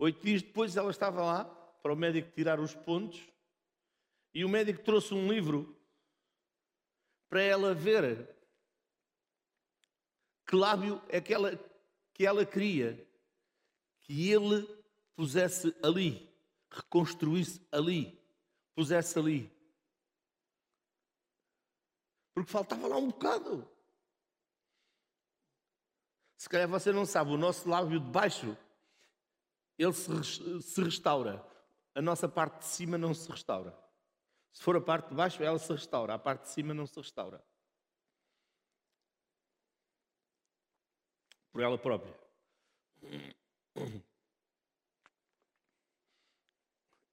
Oito 0.00 0.24
dias 0.24 0.40
depois 0.40 0.74
ela 0.78 0.90
estava 0.90 1.22
lá 1.22 1.44
para 1.44 1.92
o 1.92 1.96
médico 1.96 2.30
tirar 2.30 2.58
os 2.58 2.74
pontos 2.74 3.20
e 4.32 4.42
o 4.46 4.48
médico 4.48 4.82
trouxe 4.82 5.12
um 5.12 5.30
livro 5.30 5.78
para 7.28 7.42
ela 7.42 7.74
ver 7.74 8.34
que 10.46 10.56
lábio 10.56 11.02
é 11.06 11.20
que 11.20 11.34
ela, 11.34 11.54
que 12.14 12.24
ela 12.24 12.46
queria 12.46 13.06
que 14.00 14.30
ele 14.30 14.66
pusesse 15.14 15.76
ali, 15.82 16.34
reconstruísse 16.70 17.60
ali, 17.70 18.18
pusesse 18.74 19.18
ali. 19.18 19.52
Porque 22.32 22.50
faltava 22.50 22.88
lá 22.88 22.96
um 22.96 23.08
bocado. 23.08 23.70
Se 26.38 26.48
calhar 26.48 26.66
você 26.66 26.90
não 26.90 27.04
sabe, 27.04 27.32
o 27.32 27.36
nosso 27.36 27.68
lábio 27.68 28.00
de 28.00 28.10
baixo 28.10 28.56
ele 29.82 29.94
se, 29.94 30.82
restaura. 30.82 31.44
A 31.94 32.02
nossa 32.02 32.28
parte 32.28 32.58
de 32.58 32.66
cima 32.66 32.98
não 32.98 33.14
se 33.14 33.30
restaura. 33.30 33.76
Se 34.52 34.62
for 34.62 34.76
a 34.76 34.80
parte 34.80 35.08
de 35.08 35.14
baixo, 35.14 35.42
ela 35.42 35.58
se 35.58 35.72
restaura. 35.72 36.14
A 36.14 36.18
parte 36.18 36.42
de 36.42 36.48
cima 36.50 36.74
não 36.74 36.86
se 36.86 36.96
restaura. 36.96 37.42
Por 41.50 41.62
ela 41.62 41.78
própria. 41.78 42.14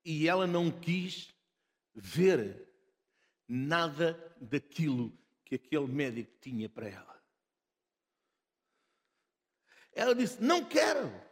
E 0.03 0.27
ela 0.27 0.45
não 0.45 0.69
quis 0.69 1.33
ver 1.95 2.67
nada 3.47 4.13
daquilo 4.41 5.17
que 5.45 5.55
aquele 5.55 5.87
médico 5.87 6.37
tinha 6.41 6.67
para 6.67 6.89
ela. 6.89 7.23
Ela 9.93 10.13
disse: 10.13 10.41
Não 10.43 10.65
quero. 10.67 11.26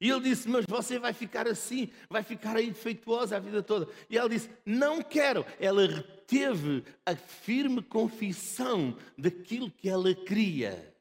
E 0.00 0.10
ele 0.10 0.20
disse: 0.20 0.48
Mas 0.48 0.64
você 0.68 0.98
vai 0.98 1.12
ficar 1.12 1.48
assim, 1.48 1.90
vai 2.08 2.22
ficar 2.22 2.56
aí 2.56 2.68
defeituosa 2.68 3.36
a 3.36 3.40
vida 3.40 3.62
toda. 3.62 3.92
E 4.08 4.16
ela 4.16 4.28
disse: 4.28 4.50
Não 4.64 5.02
quero. 5.02 5.44
Ela 5.58 5.86
reteve 5.86 6.84
a 7.04 7.16
firme 7.16 7.82
confissão 7.82 8.96
daquilo 9.16 9.70
que 9.70 9.88
ela 9.88 10.14
queria. 10.14 10.94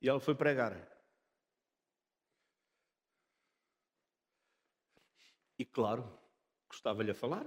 E 0.00 0.08
ela 0.08 0.20
foi 0.20 0.34
pregar. 0.34 0.72
E 5.58 5.64
claro, 5.64 6.21
Gostava-lhe 6.82 7.12
a 7.12 7.14
falar? 7.14 7.46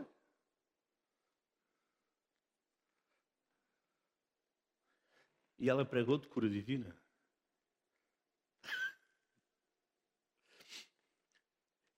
E 5.59 5.69
ela 5.69 5.83
pregou 5.83 6.17
de 6.17 6.25
cura 6.29 6.49
divina. 6.49 6.97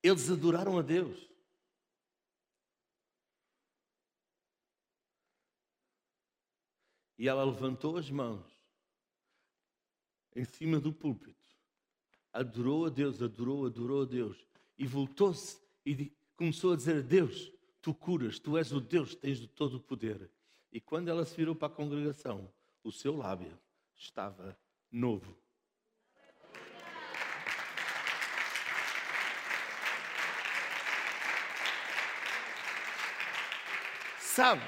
Eles 0.02 0.28
adoraram 0.28 0.76
a 0.80 0.82
Deus. 0.82 1.30
E 7.16 7.28
ela 7.28 7.44
levantou 7.44 7.96
as 7.98 8.10
mãos 8.10 8.44
em 10.34 10.44
cima 10.44 10.80
do 10.80 10.92
púlpito, 10.92 11.56
adorou 12.32 12.86
a 12.86 12.88
Deus, 12.88 13.22
adorou, 13.22 13.64
adorou 13.66 14.02
a 14.02 14.06
Deus, 14.06 14.44
e 14.76 14.86
voltou-se 14.86 15.60
e, 15.84 16.16
começou 16.38 16.72
a 16.72 16.76
dizer: 16.76 17.02
Deus, 17.02 17.52
tu 17.82 17.92
curas, 17.92 18.38
tu 18.38 18.56
és 18.56 18.72
o 18.72 18.80
Deus, 18.80 19.14
tens 19.14 19.38
de 19.38 19.48
todo 19.48 19.76
o 19.76 19.80
poder. 19.80 20.30
E 20.72 20.80
quando 20.80 21.08
ela 21.08 21.26
se 21.26 21.36
virou 21.36 21.54
para 21.54 21.66
a 21.66 21.76
congregação, 21.76 22.50
o 22.82 22.92
seu 22.92 23.16
lábio 23.16 23.58
estava 23.96 24.56
novo. 24.90 25.36
Sabe, 34.20 34.62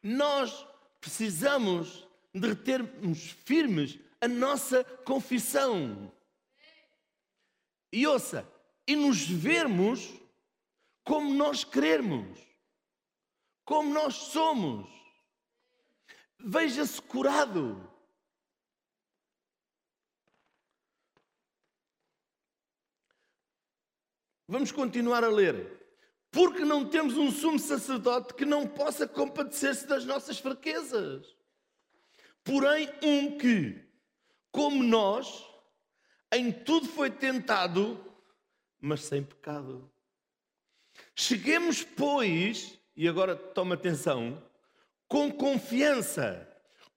nós 0.00 0.64
precisamos 1.00 2.06
de 2.32 2.54
termos 2.54 3.30
firmes 3.44 3.98
a 4.20 4.28
nossa 4.28 4.84
confissão. 4.84 6.12
E 7.92 8.06
ouça, 8.06 8.48
e 8.86 8.94
nos 8.94 9.26
vermos 9.26 10.14
como 11.04 11.32
nós 11.34 11.62
queremos, 11.62 12.38
como 13.64 13.92
nós 13.92 14.14
somos. 14.14 14.88
Veja-se 16.40 17.00
curado. 17.00 17.90
Vamos 24.48 24.72
continuar 24.72 25.22
a 25.24 25.28
ler. 25.28 25.82
Porque 26.30 26.64
não 26.64 26.88
temos 26.88 27.16
um 27.16 27.30
sumo 27.30 27.58
sacerdote 27.58 28.34
que 28.34 28.44
não 28.44 28.66
possa 28.66 29.06
compadecer-se 29.06 29.86
das 29.86 30.04
nossas 30.04 30.38
fraquezas. 30.38 31.24
Porém, 32.42 32.88
um 33.02 33.38
que, 33.38 33.88
como 34.50 34.82
nós, 34.82 35.46
em 36.32 36.52
tudo 36.52 36.88
foi 36.88 37.10
tentado, 37.10 38.04
mas 38.80 39.04
sem 39.04 39.22
pecado. 39.22 39.93
Cheguemos, 41.14 41.82
pois, 41.82 42.78
e 42.96 43.08
agora 43.08 43.36
toma 43.36 43.74
atenção, 43.74 44.42
com 45.08 45.30
confiança, 45.30 46.48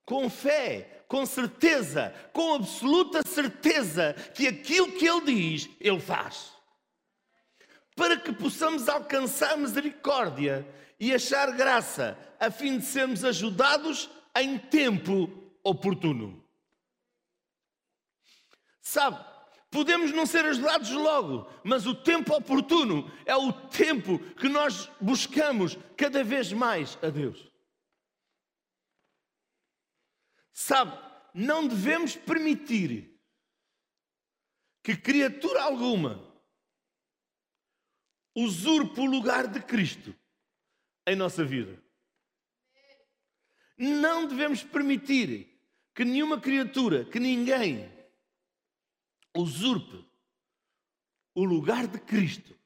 com 0.05 0.29
fé, 0.29 1.03
com 1.07 1.25
certeza, 1.25 2.13
com 2.33 2.55
absoluta 2.55 3.21
certeza 3.27 4.13
que 4.33 4.47
aquilo 4.47 4.91
que 4.91 5.05
Ele 5.07 5.25
diz, 5.25 5.69
Ele 5.79 5.99
faz. 5.99 6.53
Para 7.95 8.17
que 8.17 8.31
possamos 8.31 8.89
alcançar 8.89 9.57
misericórdia 9.57 10.67
e 10.99 11.13
achar 11.13 11.51
graça, 11.51 12.17
a 12.39 12.49
fim 12.49 12.77
de 12.77 12.85
sermos 12.85 13.23
ajudados 13.23 14.09
em 14.35 14.57
tempo 14.57 15.29
oportuno. 15.63 16.43
Sabe, 18.81 19.23
Podemos 19.69 20.13
não 20.13 20.25
ser 20.25 20.45
ajudados 20.45 20.91
logo, 20.91 21.49
mas 21.63 21.85
o 21.85 21.93
tempo 21.93 22.33
oportuno 22.33 23.11
é 23.25 23.35
o 23.35 23.51
tempo 23.51 24.17
que 24.35 24.47
nós 24.47 24.89
buscamos 25.01 25.77
cada 25.97 26.23
vez 26.23 26.53
mais 26.53 26.97
a 27.03 27.09
Deus. 27.09 27.51
Sabe, 30.53 30.97
não 31.33 31.67
devemos 31.67 32.15
permitir 32.15 33.19
que 34.81 34.95
criatura 34.95 35.63
alguma 35.63 36.25
usurpe 38.33 39.01
o 39.01 39.05
lugar 39.05 39.47
de 39.47 39.61
Cristo 39.61 40.15
em 41.05 41.15
nossa 41.15 41.43
vida. 41.43 41.83
Não 43.77 44.25
devemos 44.25 44.63
permitir 44.63 45.59
que 45.93 46.05
nenhuma 46.05 46.39
criatura, 46.39 47.03
que 47.03 47.19
ninguém 47.19 47.96
usurpe 49.41 50.05
o 51.33 51.43
lugar 51.43 51.87
de 51.87 51.99
Cristo 51.99 52.57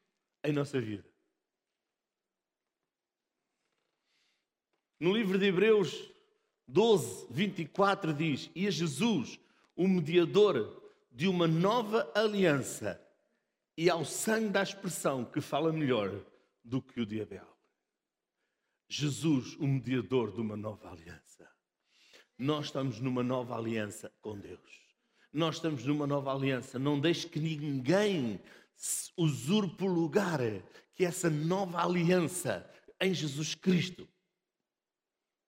em 0.44 0.54
nossa 0.54 0.80
vida. 0.80 1.10
No 5.00 5.14
livro 5.14 5.38
de 5.38 5.46
Hebreus 5.46 6.12
12, 6.68 7.28
24 7.32 8.14
diz: 8.14 8.50
E 8.56 8.68
a 8.68 8.72
Jesus, 8.72 9.40
o 9.76 9.88
mediador 9.88 10.82
de 11.12 11.28
uma 11.28 11.48
nova 11.48 12.10
aliança, 12.16 13.02
e 13.76 13.90
ao 13.90 14.06
sangue 14.06 14.50
da 14.50 14.64
expressão 14.64 15.26
que 15.26 15.42
fala 15.42 15.74
melhor 15.74 16.24
do 16.64 16.82
que 16.82 17.02
o 17.02 17.06
de 17.06 17.22
Abel. 17.22 17.48
Jesus, 18.88 19.56
o 19.56 19.68
mediador 19.68 20.32
de 20.34 20.42
uma 20.42 20.56
nova 20.56 20.92
aliança. 20.92 21.50
Nós 22.38 22.66
estamos 22.66 23.00
numa 23.00 23.24
nova 23.24 23.56
aliança 23.56 24.12
com 24.22 24.38
Deus. 24.38 24.81
Nós 25.32 25.56
estamos 25.56 25.86
numa 25.86 26.06
nova 26.06 26.34
aliança. 26.34 26.78
Não 26.78 27.00
deixe 27.00 27.28
que 27.28 27.40
ninguém 27.40 28.42
usurpe 29.16 29.84
o 29.84 29.88
lugar 29.88 30.40
que 30.94 31.06
essa 31.06 31.30
nova 31.30 31.82
aliança 31.84 32.70
em 33.00 33.14
Jesus 33.14 33.56
Cristo 33.56 34.08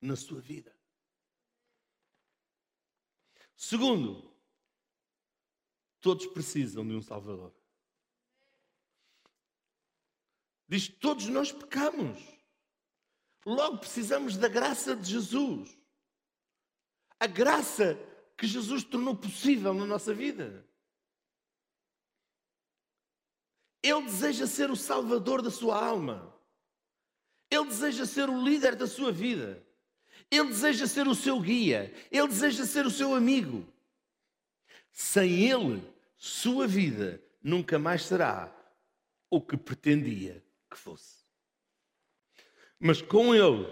na 0.01 0.15
sua 0.15 0.39
vida. 0.39 0.73
Segundo, 3.55 4.33
todos 5.99 6.25
precisam 6.27 6.85
de 6.87 6.93
um 6.93 7.01
Salvador. 7.01 7.53
Diz: 10.67 10.87
todos 10.87 11.27
nós 11.27 11.51
pecamos. 11.51 12.19
Logo 13.45 13.79
precisamos 13.79 14.37
da 14.37 14.47
graça 14.47 14.95
de 14.95 15.11
Jesus. 15.11 15.77
A 17.19 17.27
graça 17.27 17.97
que 18.43 18.47
Jesus 18.47 18.83
tornou 18.83 19.15
possível 19.15 19.73
na 19.73 19.85
nossa 19.85 20.13
vida. 20.13 20.65
Ele 23.81 24.01
deseja 24.01 24.45
ser 24.45 24.69
o 24.69 24.75
salvador 24.75 25.41
da 25.41 25.49
sua 25.49 25.81
alma. 25.81 26.35
Ele 27.49 27.67
deseja 27.67 28.05
ser 28.05 28.29
o 28.29 28.43
líder 28.43 28.75
da 28.75 28.85
sua 28.85 29.13
vida. 29.13 29.65
Ele 30.29 30.49
deseja 30.49 30.87
ser 30.87 31.07
o 31.07 31.15
seu 31.15 31.39
guia. 31.39 31.93
Ele 32.11 32.27
deseja 32.27 32.65
ser 32.65 32.85
o 32.85 32.91
seu 32.91 33.15
amigo. 33.15 33.65
Sem 34.91 35.49
ele, 35.49 35.81
sua 36.17 36.67
vida 36.67 37.23
nunca 37.41 37.79
mais 37.79 38.03
será 38.03 38.53
o 39.29 39.39
que 39.39 39.55
pretendia 39.55 40.43
que 40.69 40.77
fosse. 40.77 41.23
Mas 42.77 43.01
com 43.01 43.33
ele, 43.33 43.65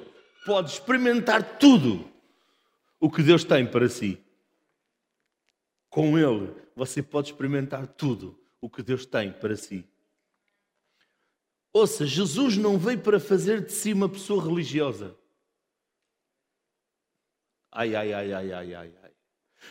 pode 0.46 0.72
experimentar 0.72 1.60
tudo 1.60 2.10
o 3.02 3.12
que 3.12 3.22
Deus 3.22 3.44
tem 3.44 3.70
para 3.70 3.90
si. 3.90 4.31
Com 5.91 6.17
ele, 6.17 6.56
você 6.73 7.04
pode 7.04 7.32
experimentar 7.32 7.86
tudo 7.86 8.41
o 8.62 8.69
que 8.69 8.82
Deus 8.82 9.06
tem 9.06 9.30
para 9.30 9.58
si. 9.58 9.86
Ouça, 11.73 12.06
Jesus 12.06 12.56
não 12.56 12.77
veio 12.77 12.99
para 12.99 13.19
fazer 13.19 13.65
de 13.65 13.73
si 13.73 13.91
uma 13.91 14.08
pessoa 14.08 14.41
religiosa. 14.41 15.17
Ai, 17.69 17.93
ai, 17.93 18.13
ai, 18.13 18.34
ai, 18.34 18.54
ai, 18.54 18.73
ai, 18.73 18.93
ai. 19.04 19.12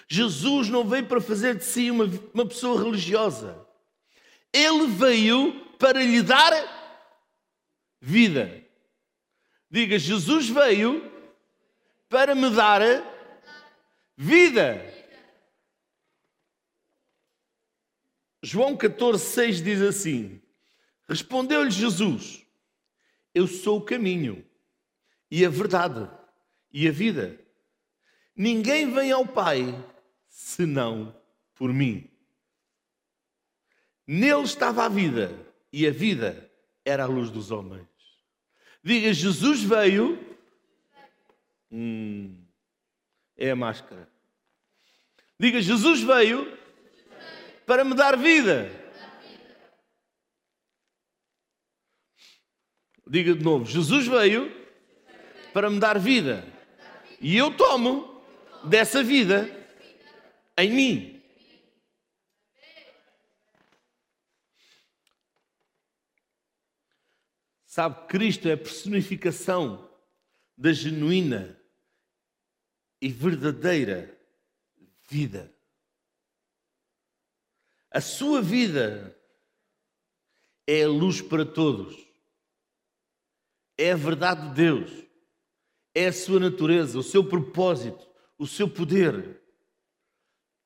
Jesus 0.06 0.68
não 0.68 0.84
veio 0.84 1.06
para 1.06 1.22
fazer 1.22 1.56
de 1.56 1.64
si 1.64 1.90
uma, 1.90 2.04
uma 2.34 2.46
pessoa 2.46 2.82
religiosa. 2.82 3.66
Ele 4.52 4.88
veio 4.88 5.74
para 5.78 6.02
lhe 6.02 6.22
dar 6.22 6.52
vida. 7.98 8.62
Diga, 9.70 9.98
Jesus 9.98 10.50
veio 10.50 11.10
para 12.10 12.34
me 12.34 12.50
dar 12.50 12.82
vida. 14.18 14.99
João 18.42 18.76
14, 18.76 19.22
6 19.22 19.62
diz 19.62 19.82
assim: 19.82 20.40
Respondeu-lhe 21.08 21.70
Jesus: 21.70 22.46
Eu 23.34 23.46
sou 23.46 23.78
o 23.78 23.84
caminho 23.84 24.44
e 25.30 25.44
a 25.44 25.50
verdade 25.50 26.10
e 26.72 26.88
a 26.88 26.90
vida. 26.90 27.38
Ninguém 28.34 28.90
vem 28.90 29.12
ao 29.12 29.26
Pai 29.26 29.74
senão 30.28 31.14
por 31.54 31.72
mim. 31.72 32.08
Nele 34.06 34.42
estava 34.42 34.86
a 34.86 34.88
vida 34.88 35.36
e 35.72 35.86
a 35.86 35.90
vida 35.90 36.50
era 36.84 37.04
a 37.04 37.06
luz 37.06 37.30
dos 37.30 37.50
homens. 37.50 37.86
Diga, 38.82 39.12
Jesus 39.12 39.62
veio. 39.62 40.18
Hum, 41.70 42.36
é 43.36 43.50
a 43.50 43.56
máscara. 43.56 44.10
Diga, 45.38 45.60
Jesus 45.60 46.00
veio 46.00 46.59
para 47.70 47.84
me 47.84 47.94
dar 47.94 48.18
vida. 48.18 48.68
Diga 53.06 53.32
de 53.32 53.44
novo: 53.44 53.64
Jesus 53.64 54.08
veio 54.08 54.50
para 55.52 55.70
me 55.70 55.78
dar 55.78 55.96
vida. 55.96 56.44
E 57.20 57.36
eu 57.36 57.56
tomo 57.56 58.24
dessa 58.64 59.04
vida 59.04 59.48
em 60.58 60.72
mim. 60.72 61.22
Sabe, 67.66 68.08
Cristo 68.08 68.48
é 68.48 68.54
a 68.54 68.58
personificação 68.58 69.88
da 70.58 70.72
genuína 70.72 71.56
e 73.00 73.08
verdadeira 73.10 74.20
vida. 75.08 75.54
A 77.90 78.00
sua 78.00 78.40
vida 78.40 79.16
é 80.66 80.84
a 80.84 80.88
luz 80.88 81.20
para 81.20 81.44
todos 81.44 82.10
é 83.80 83.92
a 83.92 83.96
verdade 83.96 84.48
de 84.48 84.54
Deus, 84.54 85.04
é 85.94 86.08
a 86.08 86.12
sua 86.12 86.38
natureza, 86.38 86.98
o 86.98 87.02
seu 87.02 87.26
propósito, 87.26 88.06
o 88.36 88.46
seu 88.46 88.68
poder. 88.68 89.40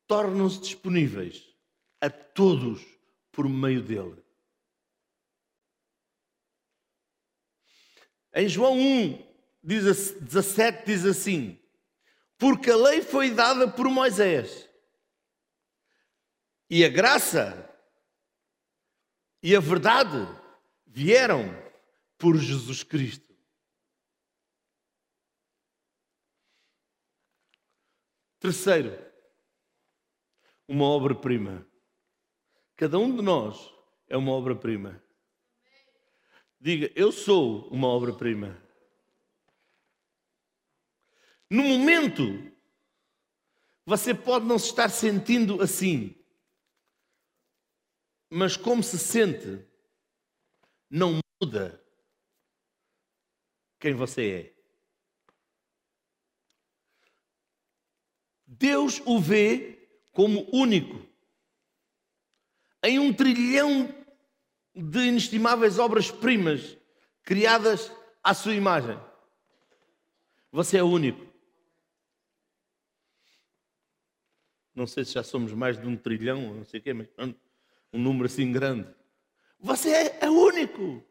Tornam-se 0.08 0.60
disponíveis 0.60 1.48
a 2.00 2.10
todos 2.10 2.84
por 3.30 3.48
meio 3.48 3.80
dele. 3.82 4.20
Em 8.34 8.48
João 8.48 8.76
1, 8.76 9.24
17 9.62 10.84
diz 10.84 11.06
assim: 11.06 11.56
Porque 12.36 12.68
a 12.68 12.76
lei 12.76 13.00
foi 13.00 13.30
dada 13.30 13.70
por 13.70 13.88
Moisés, 13.88 14.68
e 16.68 16.84
a 16.84 16.88
graça 16.88 17.70
e 19.42 19.54
a 19.54 19.60
verdade 19.60 20.26
vieram 20.86 21.44
por 22.16 22.36
Jesus 22.36 22.82
Cristo. 22.82 23.34
Terceiro, 28.38 28.90
uma 30.68 30.84
obra-prima. 30.84 31.66
Cada 32.76 32.98
um 32.98 33.14
de 33.14 33.22
nós 33.22 33.72
é 34.08 34.16
uma 34.16 34.32
obra-prima. 34.32 35.02
Diga, 36.60 36.90
eu 36.94 37.12
sou 37.12 37.68
uma 37.68 37.88
obra-prima. 37.88 38.60
No 41.50 41.62
momento, 41.62 42.22
você 43.84 44.14
pode 44.14 44.46
não 44.46 44.58
se 44.58 44.70
estar 44.70 44.88
sentindo 44.88 45.62
assim, 45.62 46.14
mas 48.34 48.56
como 48.56 48.82
se 48.82 48.98
sente, 48.98 49.64
não 50.90 51.20
muda 51.40 51.80
quem 53.78 53.94
você 53.94 54.28
é. 54.28 54.54
Deus 58.44 59.00
o 59.06 59.20
vê 59.20 59.88
como 60.10 60.48
único. 60.52 61.06
Em 62.82 62.98
um 62.98 63.12
trilhão 63.14 63.88
de 64.74 65.06
inestimáveis 65.06 65.78
obras-primas 65.78 66.76
criadas 67.22 67.92
à 68.20 68.34
sua 68.34 68.54
imagem. 68.54 68.98
Você 70.50 70.78
é 70.78 70.82
único. 70.82 71.24
Não 74.74 74.88
sei 74.88 75.04
se 75.04 75.12
já 75.12 75.22
somos 75.22 75.52
mais 75.52 75.80
de 75.80 75.86
um 75.86 75.96
trilhão, 75.96 76.52
não 76.52 76.64
sei 76.64 76.80
o 76.80 76.82
quê, 76.82 76.92
mas 76.92 77.08
um 77.94 77.98
número 77.98 78.26
assim 78.26 78.50
grande. 78.50 78.92
Você 79.60 79.90
é, 79.90 80.18
é 80.24 80.28
único. 80.28 81.02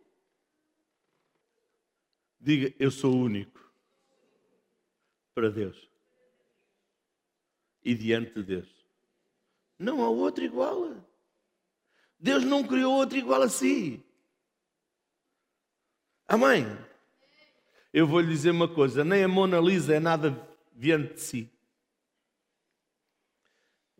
Diga, 2.39 2.73
eu 2.77 2.91
sou 2.91 3.15
único 3.15 3.59
para 5.33 5.49
Deus 5.49 5.89
e 7.83 7.95
diante 7.95 8.33
de 8.33 8.43
Deus. 8.43 8.85
Não 9.79 10.03
há 10.03 10.09
outro 10.09 10.43
igual. 10.43 10.93
Deus 12.19 12.43
não 12.43 12.67
criou 12.67 12.93
outro 12.93 13.17
igual 13.17 13.41
a 13.41 13.49
si. 13.49 14.03
Amém? 16.27 16.65
Eu 17.93 18.05
vou 18.05 18.19
lhe 18.19 18.27
dizer 18.27 18.51
uma 18.51 18.67
coisa: 18.67 19.05
nem 19.05 19.23
a 19.23 19.27
Mona 19.27 19.59
Lisa 19.59 19.95
é 19.95 19.99
nada 19.99 20.37
diante 20.73 21.13
de 21.13 21.21
si. 21.21 21.49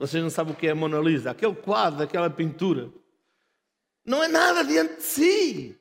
Vocês 0.04 0.22
não 0.22 0.30
sabem 0.30 0.54
o 0.54 0.58
que 0.58 0.68
é 0.68 0.72
a 0.72 0.76
Mona 0.76 1.00
Lisa? 1.00 1.32
Aquele 1.32 1.56
quadro, 1.56 2.04
aquela 2.04 2.30
pintura. 2.30 2.92
Não 4.06 4.22
é 4.22 4.28
nada 4.28 4.62
diante 4.62 4.98
de 4.98 5.02
si. 5.02 5.80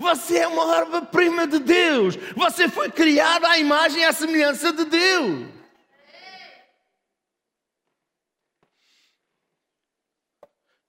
Você 0.00 0.38
é 0.38 0.48
uma 0.48 0.82
obra-prima 0.82 1.46
de 1.46 1.60
Deus. 1.60 2.16
Você 2.34 2.68
foi 2.68 2.90
criado 2.90 3.44
à 3.46 3.56
imagem 3.56 4.00
e 4.00 4.04
à 4.04 4.12
semelhança 4.12 4.72
de 4.72 4.84
Deus. 4.86 5.48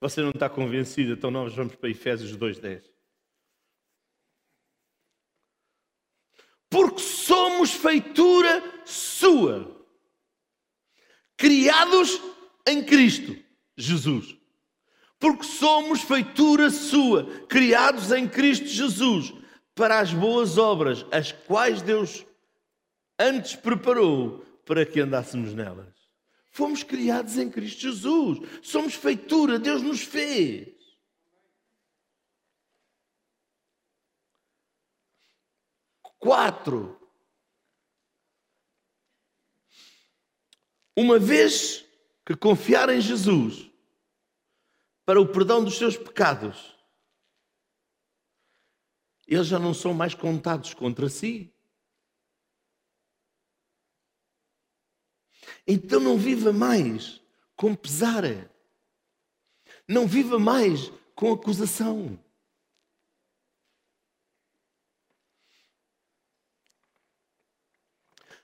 Você 0.01 0.23
não 0.23 0.31
está 0.31 0.49
convencido, 0.49 1.13
então 1.13 1.29
nós 1.29 1.53
vamos 1.53 1.75
para 1.75 1.91
Efésios 1.91 2.35
2,10. 2.35 2.83
Porque 6.71 7.01
somos 7.01 7.69
feitura 7.69 8.63
sua, 8.83 9.79
criados 11.37 12.19
em 12.67 12.83
Cristo 12.83 13.35
Jesus. 13.75 14.35
Porque 15.19 15.43
somos 15.43 16.01
feitura 16.01 16.69
sua, 16.69 17.25
criados 17.47 18.11
em 18.11 18.27
Cristo 18.27 18.67
Jesus, 18.67 19.33
para 19.73 19.99
as 19.99 20.13
boas 20.13 20.57
obras, 20.57 21.05
as 21.11 21.31
quais 21.31 21.81
Deus 21.81 22.25
antes 23.17 23.55
preparou 23.55 24.39
para 24.65 24.85
que 24.85 24.99
andássemos 24.99 25.53
nelas. 25.53 25.95
Fomos 26.51 26.83
criados 26.83 27.37
em 27.37 27.49
Cristo 27.49 27.81
Jesus. 27.81 28.39
Somos 28.61 28.93
feitura, 28.93 29.59
Deus 29.59 29.81
nos 29.81 30.01
fez. 30.01 30.75
Quatro. 36.19 36.99
Uma 40.95 41.19
vez 41.19 41.86
que 42.27 42.35
confiar 42.35 42.89
em 42.89 42.99
Jesus 42.99 43.71
para 45.05 45.21
o 45.21 45.31
perdão 45.31 45.63
dos 45.63 45.77
seus 45.77 45.95
pecados, 45.95 46.77
eles 49.25 49.47
já 49.47 49.57
não 49.57 49.73
são 49.73 49.93
mais 49.93 50.13
contados 50.13 50.73
contra 50.73 51.07
si. 51.07 51.55
Então 55.65 56.01
não 56.01 56.17
viva 56.17 56.51
mais 56.51 57.21
com 57.55 57.73
pesar. 57.73 58.23
Não 59.87 60.05
viva 60.05 60.37
mais 60.37 60.91
com 61.15 61.31
acusação. 61.31 62.21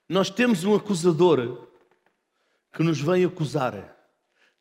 Nós 0.07 0.29
temos 0.29 0.63
um 0.63 0.73
acusador 0.73 1.72
que 2.73 2.83
nos 2.83 2.99
vem 2.99 3.23
acusar 3.23 3.95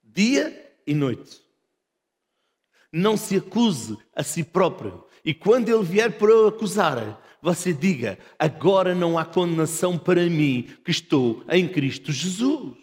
dia 0.02 0.74
e 0.86 0.94
noite. 0.94 1.40
Não 2.92 3.16
se 3.16 3.36
acuse 3.36 3.96
a 4.14 4.22
si 4.22 4.44
próprio. 4.44 5.04
E 5.24 5.32
quando 5.32 5.68
ele 5.70 5.82
vier 5.82 6.18
para 6.18 6.48
acusar, 6.48 7.20
você 7.40 7.72
diga: 7.72 8.18
agora 8.38 8.94
não 8.94 9.18
há 9.18 9.24
condenação 9.24 9.98
para 9.98 10.28
mim 10.28 10.68
que 10.84 10.90
estou 10.90 11.42
em 11.48 11.66
Cristo 11.66 12.12
Jesus. 12.12 12.76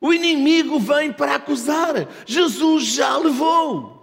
O 0.00 0.12
inimigo 0.12 0.78
vem 0.78 1.12
para 1.12 1.34
acusar, 1.34 1.94
Jesus 2.24 2.84
já 2.84 3.16
levou. 3.18 3.98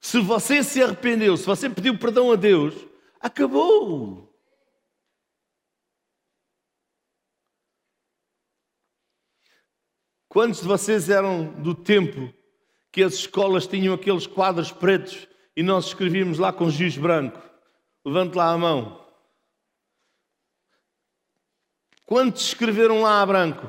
Se 0.00 0.18
você 0.18 0.62
se 0.62 0.82
arrependeu, 0.82 1.36
se 1.36 1.44
você 1.44 1.68
pediu 1.68 1.98
perdão 1.98 2.32
a 2.32 2.36
Deus, 2.36 2.74
acabou. 3.20 4.26
Quantos 10.36 10.60
de 10.60 10.68
vocês 10.68 11.08
eram 11.08 11.50
do 11.62 11.74
tempo 11.74 12.30
que 12.92 13.02
as 13.02 13.14
escolas 13.14 13.66
tinham 13.66 13.94
aqueles 13.94 14.26
quadros 14.26 14.70
pretos 14.70 15.26
e 15.56 15.62
nós 15.62 15.86
escrevíamos 15.86 16.38
lá 16.38 16.52
com 16.52 16.68
giz 16.68 16.98
branco. 16.98 17.40
Levante 18.04 18.36
lá 18.36 18.52
a 18.52 18.58
mão. 18.58 19.02
Quantos 22.04 22.48
escreveram 22.48 23.00
lá 23.00 23.22
a 23.22 23.24
branco? 23.24 23.66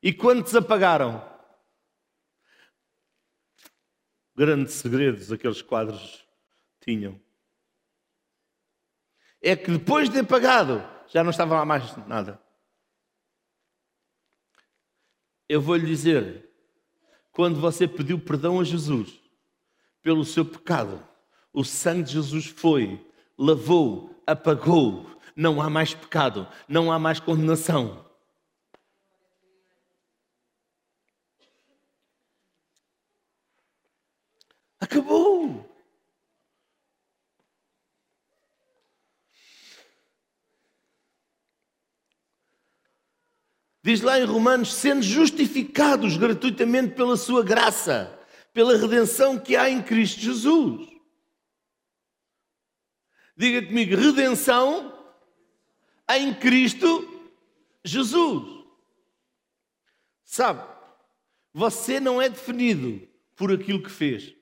E 0.00 0.12
quantos 0.12 0.54
apagaram? 0.54 1.28
Grandes 4.36 4.74
segredos 4.74 5.32
aqueles 5.32 5.62
quadros 5.62 6.24
tinham. 6.80 7.20
É 9.42 9.56
que 9.56 9.72
depois 9.72 10.08
de 10.08 10.20
apagado, 10.20 10.80
já 11.08 11.24
não 11.24 11.32
estava 11.32 11.56
lá 11.56 11.64
mais 11.64 11.96
nada. 12.06 12.40
Eu 15.52 15.60
vou 15.60 15.76
lhe 15.76 15.84
dizer, 15.84 16.48
quando 17.30 17.60
você 17.60 17.86
pediu 17.86 18.18
perdão 18.18 18.58
a 18.58 18.64
Jesus, 18.64 19.20
pelo 20.02 20.24
seu 20.24 20.46
pecado. 20.46 21.06
O 21.52 21.62
sangue 21.62 22.04
de 22.04 22.12
Jesus 22.12 22.46
foi, 22.46 22.98
lavou, 23.36 24.18
apagou. 24.26 25.10
Não 25.36 25.60
há 25.60 25.68
mais 25.68 25.92
pecado, 25.92 26.48
não 26.66 26.90
há 26.90 26.98
mais 26.98 27.20
condenação. 27.20 28.02
Acabou. 34.80 35.70
Diz 43.82 44.00
lá 44.00 44.18
em 44.18 44.24
Romanos: 44.24 44.72
sendo 44.74 45.02
justificados 45.02 46.16
gratuitamente 46.16 46.94
pela 46.94 47.16
sua 47.16 47.42
graça 47.42 48.18
pela 48.52 48.76
redenção 48.76 49.38
que 49.38 49.56
há 49.56 49.68
em 49.70 49.82
Cristo 49.82 50.20
Jesus. 50.20 50.88
Diga 53.36 53.66
comigo, 53.66 53.96
redenção 53.96 54.92
em 56.08 56.34
Cristo 56.34 57.08
Jesus. 57.84 58.62
Sabe, 60.24 60.62
você 61.52 61.98
não 61.98 62.20
é 62.20 62.28
definido 62.28 63.06
por 63.34 63.50
aquilo 63.50 63.82
que 63.82 63.90
fez. 63.90 64.34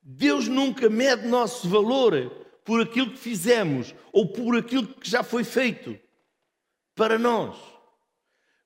Deus 0.00 0.46
nunca 0.46 0.88
mede 0.88 1.26
nosso 1.26 1.68
valor 1.68 2.30
por 2.64 2.80
aquilo 2.80 3.10
que 3.10 3.18
fizemos 3.18 3.92
ou 4.12 4.32
por 4.32 4.56
aquilo 4.56 4.86
que 4.86 5.10
já 5.10 5.22
foi 5.24 5.42
feito 5.42 5.98
para 6.96 7.18
nós, 7.18 7.56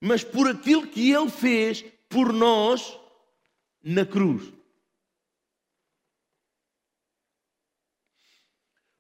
mas 0.01 0.25
por 0.25 0.49
aquilo 0.49 0.87
que 0.87 1.12
Ele 1.12 1.29
fez 1.29 1.83
por 2.09 2.33
nós 2.33 2.99
na 3.83 4.07
cruz. 4.07 4.51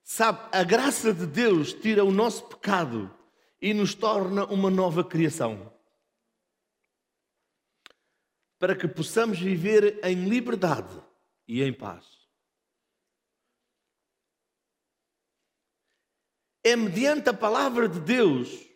Sabe, 0.02 0.40
a 0.52 0.64
graça 0.64 1.14
de 1.14 1.24
Deus 1.24 1.72
tira 1.72 2.04
o 2.04 2.10
nosso 2.10 2.44
pecado 2.48 3.16
e 3.62 3.72
nos 3.72 3.94
torna 3.94 4.44
uma 4.46 4.68
nova 4.68 5.04
criação. 5.04 5.72
Para 8.58 8.74
que 8.74 8.88
possamos 8.88 9.38
viver 9.38 10.04
em 10.04 10.28
liberdade 10.28 11.00
e 11.46 11.62
em 11.62 11.72
paz. 11.72 12.04
É 16.62 16.76
mediante 16.76 17.30
a 17.30 17.34
palavra 17.34 17.88
de 17.88 18.00
Deus, 18.00 18.69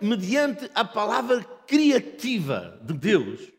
mediante 0.00 0.70
a 0.74 0.82
palavra 0.82 1.44
criativa 1.66 2.80
de 2.82 2.94
Deus, 2.94 3.52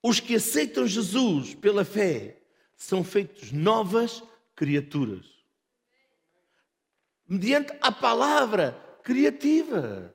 os 0.00 0.20
que 0.20 0.36
aceitam 0.36 0.86
Jesus 0.86 1.56
pela 1.56 1.84
fé 1.84 2.40
são 2.76 3.02
feitos 3.02 3.50
novas 3.50 4.22
criaturas. 4.54 5.26
Mediante 7.26 7.76
a 7.80 7.90
palavra 7.90 8.72
criativa. 9.02 10.14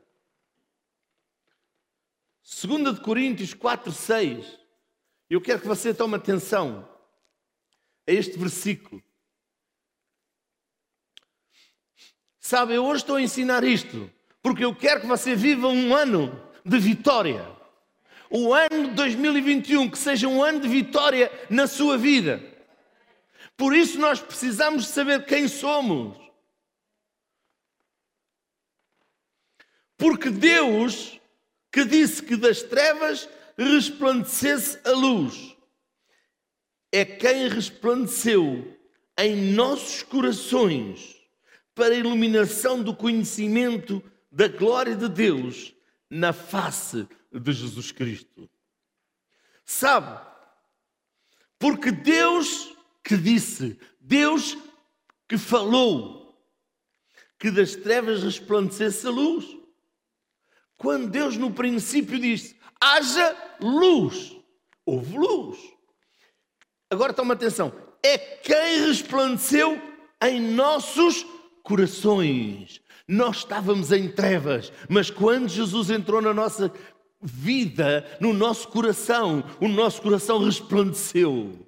2 2.44 2.96
de 2.96 3.02
Coríntios 3.02 3.54
4, 3.54 3.92
6. 3.92 4.60
Eu 5.30 5.42
quero 5.42 5.60
que 5.60 5.68
você 5.68 5.94
tome 5.94 6.16
atenção 6.16 6.88
a 8.08 8.12
este 8.12 8.38
versículo. 8.38 9.04
Sabe, 12.48 12.76
eu 12.76 12.86
hoje 12.86 13.02
estou 13.02 13.16
a 13.16 13.22
ensinar 13.24 13.64
isto 13.64 14.08
porque 14.40 14.64
eu 14.64 14.76
quero 14.76 15.02
que 15.02 15.08
você 15.08 15.36
viva 15.36 15.68
um 15.68 15.96
ano 15.96 16.48
de 16.64 16.78
vitória 16.78 17.44
o 18.30 18.54
ano 18.54 18.90
de 18.90 18.94
2021 18.94 19.90
que 19.90 19.98
seja 19.98 20.28
um 20.28 20.44
ano 20.44 20.60
de 20.60 20.68
vitória 20.68 21.32
na 21.50 21.66
sua 21.66 21.98
vida. 21.98 22.40
Por 23.58 23.76
isso 23.76 23.98
nós 23.98 24.22
precisamos 24.22 24.86
saber 24.86 25.26
quem 25.26 25.48
somos. 25.48 26.16
Porque 29.98 30.30
Deus 30.30 31.20
que 31.72 31.84
disse 31.84 32.22
que 32.22 32.36
das 32.36 32.62
trevas 32.62 33.28
resplandecesse 33.58 34.80
a 34.86 34.92
luz, 34.92 35.58
é 36.92 37.04
quem 37.04 37.48
resplandeceu 37.48 38.78
em 39.18 39.36
nossos 39.36 40.04
corações 40.04 41.15
para 41.76 41.94
a 41.94 41.98
iluminação 41.98 42.82
do 42.82 42.96
conhecimento 42.96 44.02
da 44.32 44.48
glória 44.48 44.96
de 44.96 45.10
Deus 45.10 45.76
na 46.10 46.32
face 46.32 47.08
de 47.32 47.52
Jesus 47.52 47.92
Cristo. 47.92 48.50
Sabe? 49.66 50.26
Porque 51.60 51.92
Deus 51.92 52.74
que 53.04 53.18
disse, 53.18 53.78
Deus 54.00 54.58
que 55.28 55.38
falou, 55.38 56.26
que 57.38 57.52
das 57.52 57.76
trevas 57.76 58.24
resplandecesse 58.24 59.06
a 59.06 59.10
luz. 59.10 59.46
Quando 60.78 61.10
Deus 61.10 61.38
no 61.38 61.52
princípio 61.52 62.20
disse, 62.20 62.58
haja 62.80 63.36
luz, 63.60 64.36
houve 64.86 65.18
luz. 65.18 65.60
Agora 66.90 67.14
toma 67.14 67.34
atenção, 67.34 67.74
é 68.04 68.18
quem 68.18 68.86
resplandeceu 68.86 69.82
em 70.22 70.40
nossos 70.40 71.26
corações. 71.66 72.80
Nós 73.08 73.38
estávamos 73.38 73.92
em 73.92 74.10
trevas, 74.10 74.72
mas 74.88 75.10
quando 75.10 75.50
Jesus 75.50 75.90
entrou 75.90 76.22
na 76.22 76.34
nossa 76.34 76.72
vida, 77.22 78.06
no 78.22 78.34
nosso 78.34 78.68
coração, 78.70 79.44
o 79.60 79.68
nosso 79.68 80.02
coração 80.02 80.40
resplandeceu. 80.40 81.68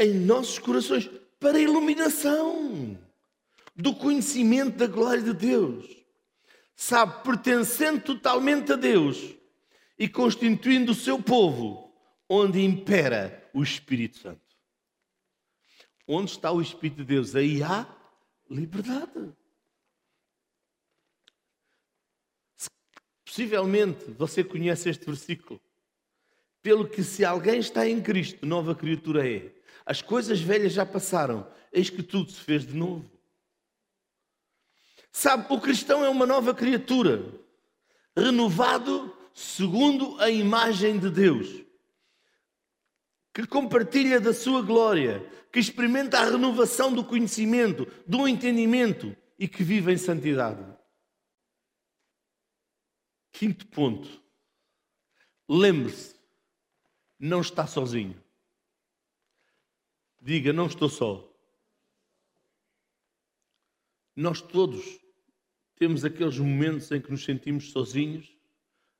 Em 0.00 0.14
nossos 0.14 0.58
corações, 0.58 1.10
para 1.40 1.58
a 1.58 1.60
iluminação 1.60 2.98
do 3.74 3.94
conhecimento 3.94 4.76
da 4.76 4.86
glória 4.86 5.22
de 5.22 5.32
Deus. 5.32 5.86
Sabe, 6.74 7.24
pertencendo 7.24 8.00
totalmente 8.00 8.72
a 8.72 8.76
Deus 8.76 9.34
e 9.98 10.08
constituindo 10.08 10.92
o 10.92 10.94
seu 10.94 11.20
povo, 11.20 11.87
onde 12.28 12.60
impera 12.60 13.48
o 13.54 13.62
Espírito 13.62 14.18
Santo. 14.18 14.40
Onde 16.06 16.30
está 16.30 16.52
o 16.52 16.60
Espírito 16.60 16.98
de 16.98 17.04
Deus? 17.04 17.34
Aí 17.34 17.62
há 17.62 17.86
liberdade. 18.50 19.32
Possivelmente 23.24 24.10
você 24.12 24.44
conhece 24.44 24.88
este 24.88 25.06
versículo. 25.06 25.60
Pelo 26.60 26.88
que, 26.88 27.02
se 27.02 27.24
alguém 27.24 27.60
está 27.60 27.88
em 27.88 28.02
Cristo, 28.02 28.44
nova 28.44 28.74
criatura 28.74 29.28
é. 29.28 29.54
As 29.86 30.02
coisas 30.02 30.40
velhas 30.40 30.72
já 30.72 30.84
passaram, 30.84 31.50
eis 31.72 31.88
que 31.88 32.02
tudo 32.02 32.30
se 32.30 32.40
fez 32.40 32.66
de 32.66 32.74
novo. 32.74 33.10
Sabe, 35.10 35.46
o 35.52 35.60
cristão 35.60 36.04
é 36.04 36.08
uma 36.08 36.26
nova 36.26 36.54
criatura, 36.54 37.24
renovado 38.16 39.16
segundo 39.32 40.20
a 40.20 40.28
imagem 40.30 40.98
de 40.98 41.08
Deus 41.08 41.67
que 43.38 43.46
compartilha 43.46 44.20
da 44.20 44.34
sua 44.34 44.62
glória, 44.62 45.24
que 45.52 45.60
experimenta 45.60 46.18
a 46.18 46.24
renovação 46.24 46.92
do 46.92 47.04
conhecimento, 47.04 47.86
do 48.04 48.26
entendimento 48.26 49.16
e 49.38 49.46
que 49.46 49.62
vive 49.62 49.92
em 49.92 49.96
santidade. 49.96 50.60
Quinto 53.30 53.64
ponto. 53.68 54.20
Lembre-se, 55.48 56.16
não 57.16 57.40
está 57.40 57.64
sozinho. 57.64 58.20
Diga, 60.20 60.52
não 60.52 60.66
estou 60.66 60.88
só. 60.88 61.32
Nós 64.16 64.40
todos 64.40 64.98
temos 65.76 66.04
aqueles 66.04 66.40
momentos 66.40 66.90
em 66.90 67.00
que 67.00 67.12
nos 67.12 67.22
sentimos 67.22 67.70
sozinhos, 67.70 68.36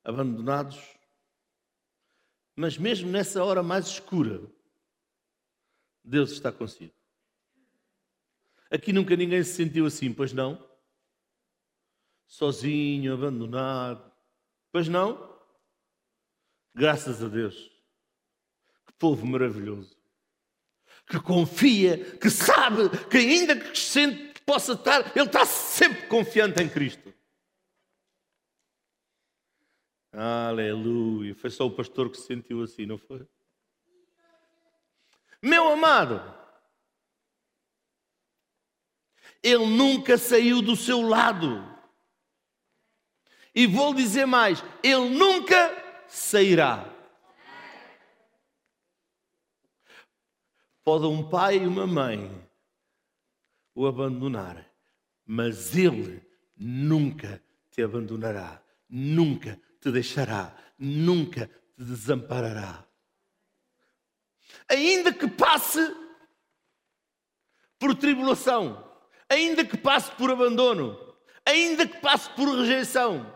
abandonados, 0.05 0.97
mas 2.59 2.77
mesmo 2.77 3.09
nessa 3.09 3.45
hora 3.45 3.63
mais 3.63 3.87
escura, 3.87 4.43
Deus 6.03 6.33
está 6.33 6.51
consigo. 6.51 6.93
Aqui 8.69 8.93
nunca 8.93 9.15
ninguém 9.15 9.45
se 9.45 9.55
sentiu 9.55 9.87
assim, 9.87 10.13
pois 10.13 10.33
não? 10.33 10.69
Sozinho, 12.27 13.15
abandonado. 13.15 14.13
Pois 14.73 14.89
não? 14.89 15.39
Graças 16.75 17.23
a 17.23 17.29
Deus. 17.29 17.71
Que 18.89 18.93
povo 18.99 19.25
maravilhoso. 19.25 19.97
Que 21.07 21.21
confia, 21.21 22.17
que 22.17 22.29
sabe, 22.29 22.89
que 23.09 23.19
ainda 23.19 23.55
que 23.55 23.79
sente, 23.79 24.43
possa 24.43 24.73
estar, 24.73 25.17
ele 25.17 25.27
está 25.27 25.47
sempre 25.47 26.09
confiante 26.09 26.61
em 26.61 26.69
Cristo. 26.69 27.15
Aleluia. 30.21 31.33
Foi 31.33 31.49
só 31.49 31.65
o 31.65 31.71
pastor 31.71 32.11
que 32.11 32.17
se 32.17 32.27
sentiu 32.27 32.61
assim, 32.65 32.85
não 32.85 32.99
foi? 32.99 33.25
Meu 35.41 35.69
amado, 35.69 36.21
ele 39.41 39.65
nunca 39.65 40.19
saiu 40.19 40.61
do 40.61 40.75
seu 40.75 41.03
lado. 41.03 41.65
E 43.55 43.65
vou 43.69 43.95
dizer 43.95 44.27
mais: 44.27 44.61
ele 44.83 45.09
nunca 45.09 46.05
sairá. 46.09 46.93
Pode 50.83 51.07
um 51.07 51.29
pai 51.29 51.59
e 51.59 51.67
uma 51.67 51.87
mãe 51.87 52.29
o 53.73 53.87
abandonar, 53.87 54.69
mas 55.25 55.77
ele 55.77 56.21
nunca 56.57 57.41
te 57.71 57.83
abandonará, 57.83 58.61
nunca 58.89 59.61
te 59.81 59.91
deixará, 59.91 60.55
nunca 60.79 61.47
te 61.47 61.85
desamparará. 61.85 62.85
Ainda 64.69 65.13
que 65.13 65.29
passe 65.29 65.81
por 67.79 67.95
tribulação, 67.95 68.85
ainda 69.29 69.65
que 69.65 69.77
passe 69.77 70.11
por 70.13 70.31
abandono, 70.31 70.99
ainda 71.47 71.87
que 71.87 71.99
passe 71.99 72.29
por 72.31 72.49
rejeição, 72.49 73.35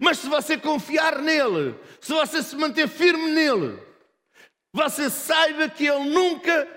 mas 0.00 0.18
se 0.18 0.28
você 0.28 0.58
confiar 0.58 1.20
nele, 1.20 1.78
se 2.00 2.12
você 2.12 2.42
se 2.42 2.56
manter 2.56 2.88
firme 2.88 3.30
nele, 3.30 3.80
você 4.72 5.08
saiba 5.08 5.68
que 5.68 5.86
ele 5.86 6.10
nunca 6.10 6.68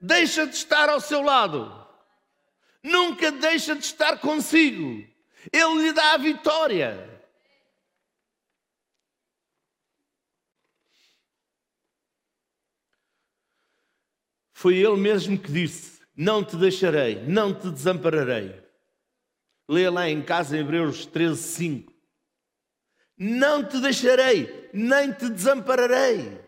deixa 0.00 0.46
de 0.46 0.54
estar 0.54 0.88
ao 0.88 1.00
seu 1.00 1.22
lado, 1.22 1.86
nunca 2.82 3.30
deixa 3.30 3.74
de 3.74 3.84
estar 3.84 4.18
consigo, 4.18 5.06
ele 5.52 5.82
lhe 5.82 5.92
dá 5.92 6.12
a 6.12 6.18
vitória. 6.18 7.11
Foi 14.62 14.76
ele 14.76 14.96
mesmo 14.96 15.36
que 15.36 15.50
disse: 15.50 16.00
Não 16.16 16.44
te 16.44 16.56
deixarei, 16.56 17.20
não 17.26 17.52
te 17.52 17.68
desampararei. 17.68 18.62
Leia 19.68 19.90
lá 19.90 20.08
em 20.08 20.22
casa 20.22 20.56
em 20.56 20.60
Hebreus 20.60 21.04
13, 21.04 21.42
5. 21.42 21.92
Não 23.18 23.66
te 23.66 23.80
deixarei, 23.80 24.70
nem 24.72 25.12
te 25.12 25.28
desampararei. 25.28 26.40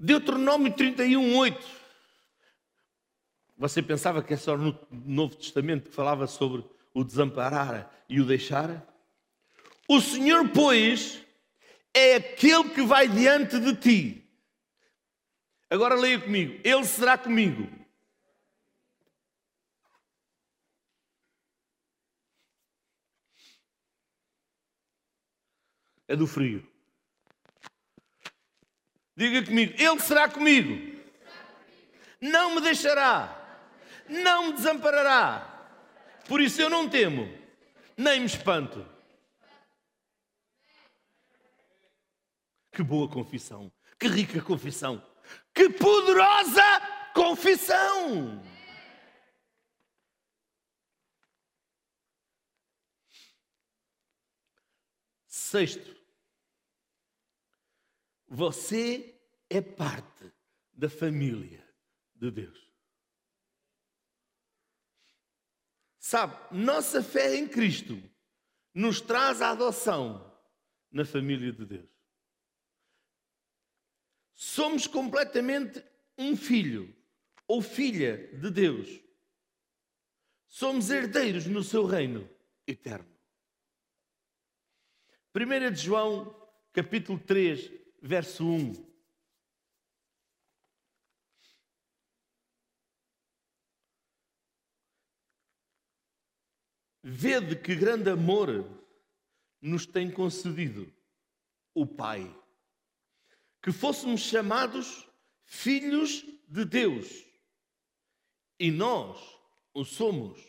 Deuteronômio 0.00 0.72
31, 0.72 1.36
8. 1.36 1.66
Você 3.58 3.82
pensava 3.82 4.22
que 4.22 4.32
é 4.32 4.36
só 4.38 4.56
no 4.56 4.74
Novo 4.90 5.36
Testamento 5.36 5.90
que 5.90 5.94
falava 5.94 6.26
sobre 6.26 6.64
o 6.94 7.04
desamparar 7.04 7.94
e 8.08 8.18
o 8.18 8.24
deixar? 8.24 8.82
O 9.86 10.00
Senhor, 10.00 10.48
pois, 10.48 11.25
é 11.96 12.16
aquele 12.16 12.68
que 12.70 12.82
vai 12.82 13.08
diante 13.08 13.58
de 13.58 13.74
ti. 13.74 14.30
Agora 15.70 15.94
leia 15.94 16.20
comigo. 16.20 16.60
Ele 16.62 16.84
será 16.84 17.16
comigo. 17.16 17.66
É 26.06 26.14
do 26.14 26.26
frio. 26.26 26.70
Diga 29.16 29.46
comigo. 29.46 29.72
Ele 29.78 30.00
será 30.00 30.28
comigo. 30.28 31.02
Não 32.20 32.54
me 32.54 32.60
deixará. 32.60 33.32
Não 34.06 34.48
me 34.48 34.52
desamparará. 34.52 35.52
Por 36.28 36.42
isso 36.42 36.60
eu 36.60 36.68
não 36.68 36.88
temo, 36.88 37.32
nem 37.96 38.20
me 38.20 38.26
espanto. 38.26 38.95
Que 42.76 42.82
boa 42.82 43.08
confissão, 43.08 43.72
que 43.98 44.06
rica 44.06 44.42
confissão, 44.42 45.02
que 45.54 45.70
poderosa 45.70 46.62
confissão. 47.14 48.42
Sexto, 55.26 55.96
você 58.28 59.18
é 59.48 59.62
parte 59.62 60.30
da 60.70 60.90
família 60.90 61.66
de 62.14 62.30
Deus. 62.30 62.70
Sabe, 65.98 66.36
nossa 66.54 67.02
fé 67.02 67.36
em 67.36 67.48
Cristo 67.48 67.98
nos 68.74 69.00
traz 69.00 69.40
a 69.40 69.52
adoção 69.52 70.38
na 70.92 71.06
família 71.06 71.50
de 71.50 71.64
Deus. 71.64 71.95
Somos 74.36 74.86
completamente 74.86 75.82
um 76.16 76.36
filho 76.36 76.94
ou 77.48 77.62
filha 77.62 78.28
de 78.38 78.50
Deus. 78.50 79.00
Somos 80.46 80.90
herdeiros 80.90 81.46
no 81.46 81.64
seu 81.64 81.86
reino 81.86 82.28
eterno. 82.66 83.10
1 85.34 85.72
de 85.72 85.82
João, 85.82 86.34
capítulo 86.72 87.18
3, 87.18 87.72
verso 88.02 88.46
1. 88.46 88.86
Vede 97.02 97.56
que 97.56 97.74
grande 97.74 98.10
amor 98.10 98.68
nos 99.60 99.86
tem 99.86 100.10
concedido 100.10 100.92
o 101.74 101.86
Pai, 101.86 102.34
que 103.66 103.72
fôssemos 103.72 104.20
chamados 104.20 105.08
filhos 105.44 106.24
de 106.46 106.64
Deus, 106.64 107.26
e 108.60 108.70
nós 108.70 109.18
o 109.74 109.84
somos. 109.84 110.40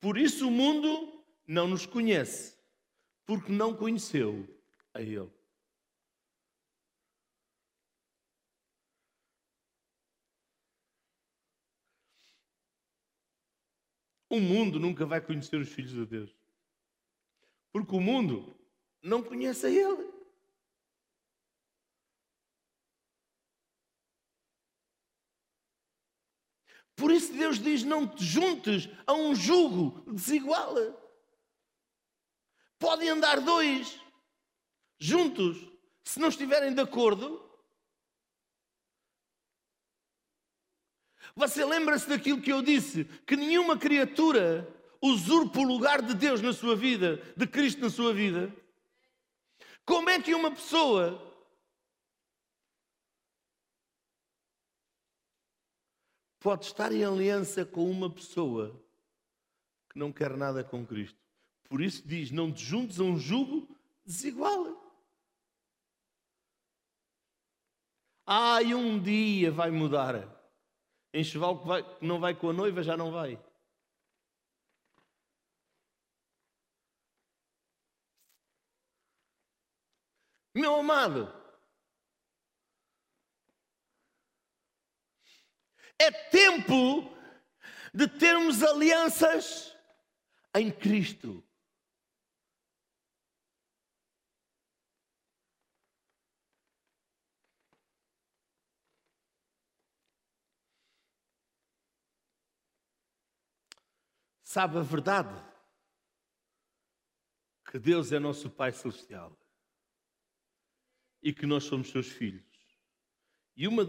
Por 0.00 0.16
isso 0.16 0.48
o 0.48 0.50
mundo 0.50 1.22
não 1.46 1.68
nos 1.68 1.84
conhece, 1.84 2.56
porque 3.26 3.52
não 3.52 3.76
conheceu 3.76 4.48
a 4.94 5.02
Ele. 5.02 5.30
O 14.30 14.40
mundo 14.40 14.80
nunca 14.80 15.04
vai 15.04 15.20
conhecer 15.20 15.56
os 15.56 15.68
filhos 15.68 15.92
de 15.92 16.06
Deus. 16.06 16.34
Porque 17.70 17.94
o 17.94 18.00
mundo 18.00 18.56
não 19.02 19.22
conhece 19.22 19.66
a 19.66 19.70
Ele. 19.70 20.19
Por 27.00 27.10
isso 27.10 27.32
Deus 27.32 27.58
diz: 27.58 27.82
não 27.82 28.06
te 28.06 28.22
juntes 28.22 28.88
a 29.06 29.14
um 29.14 29.34
jugo 29.34 30.04
desigual. 30.06 30.74
Podem 32.78 33.08
andar 33.08 33.40
dois 33.40 33.98
juntos, 34.98 35.56
se 36.04 36.20
não 36.20 36.28
estiverem 36.28 36.74
de 36.74 36.80
acordo, 36.80 37.48
Você 41.36 41.64
lembra-se 41.64 42.08
daquilo 42.08 42.42
que 42.42 42.52
eu 42.52 42.60
disse? 42.60 43.04
Que 43.26 43.36
nenhuma 43.36 43.78
criatura 43.78 44.68
usurpa 45.00 45.60
o 45.60 45.64
lugar 45.64 46.02
de 46.02 46.12
Deus 46.12 46.42
na 46.42 46.52
sua 46.52 46.76
vida, 46.76 47.22
de 47.34 47.46
Cristo 47.46 47.80
na 47.80 47.88
sua 47.88 48.12
vida? 48.12 48.54
Como 49.86 50.10
é 50.10 50.20
que 50.20 50.34
uma 50.34 50.50
pessoa 50.50 51.29
pode 56.40 56.64
estar 56.64 56.90
em 56.90 57.04
aliança 57.04 57.64
com 57.64 57.88
uma 57.88 58.10
pessoa 58.10 58.82
que 59.90 59.98
não 59.98 60.10
quer 60.10 60.36
nada 60.36 60.64
com 60.64 60.84
Cristo? 60.84 61.18
Por 61.68 61.80
isso 61.80 62.02
diz: 62.06 62.30
não 62.30 62.52
te 62.52 62.64
juntes 62.64 62.98
a 62.98 63.04
um 63.04 63.16
jugo 63.18 63.68
desigual. 64.04 64.80
E 68.64 68.74
um 68.74 69.00
dia 69.00 69.50
vai 69.50 69.70
mudar. 69.70 70.28
Enxoval 71.12 71.60
que, 71.60 71.66
vai, 71.66 71.96
que 71.96 72.04
não 72.04 72.20
vai 72.20 72.34
com 72.34 72.50
a 72.50 72.52
noiva 72.52 72.82
já 72.82 72.96
não 72.96 73.10
vai. 73.10 73.38
Meu 80.54 80.76
amado, 80.76 81.39
é 86.00 86.10
tempo 86.10 87.14
de 87.92 88.08
termos 88.08 88.62
alianças 88.62 89.76
em 90.54 90.72
Cristo. 90.72 91.44
Sabe 104.42 104.78
a 104.78 104.82
verdade? 104.82 105.28
Que 107.70 107.78
Deus 107.78 108.10
é 108.10 108.18
nosso 108.18 108.48
Pai 108.50 108.72
Celestial 108.72 109.38
e 111.22 111.32
que 111.32 111.46
nós 111.46 111.64
somos 111.64 111.90
seus 111.90 112.08
filhos. 112.08 112.42
E 113.54 113.68
uma, 113.68 113.84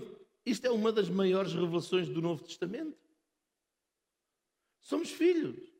isto 0.46 0.66
é 0.66 0.72
uma 0.72 0.92
das 0.92 1.10
maiores 1.10 1.54
revelações 1.54 2.08
do 2.10 2.22
Novo 2.22 2.44
Testamento. 2.44 2.98
Somos 4.80 5.12
filhos. 5.12 5.72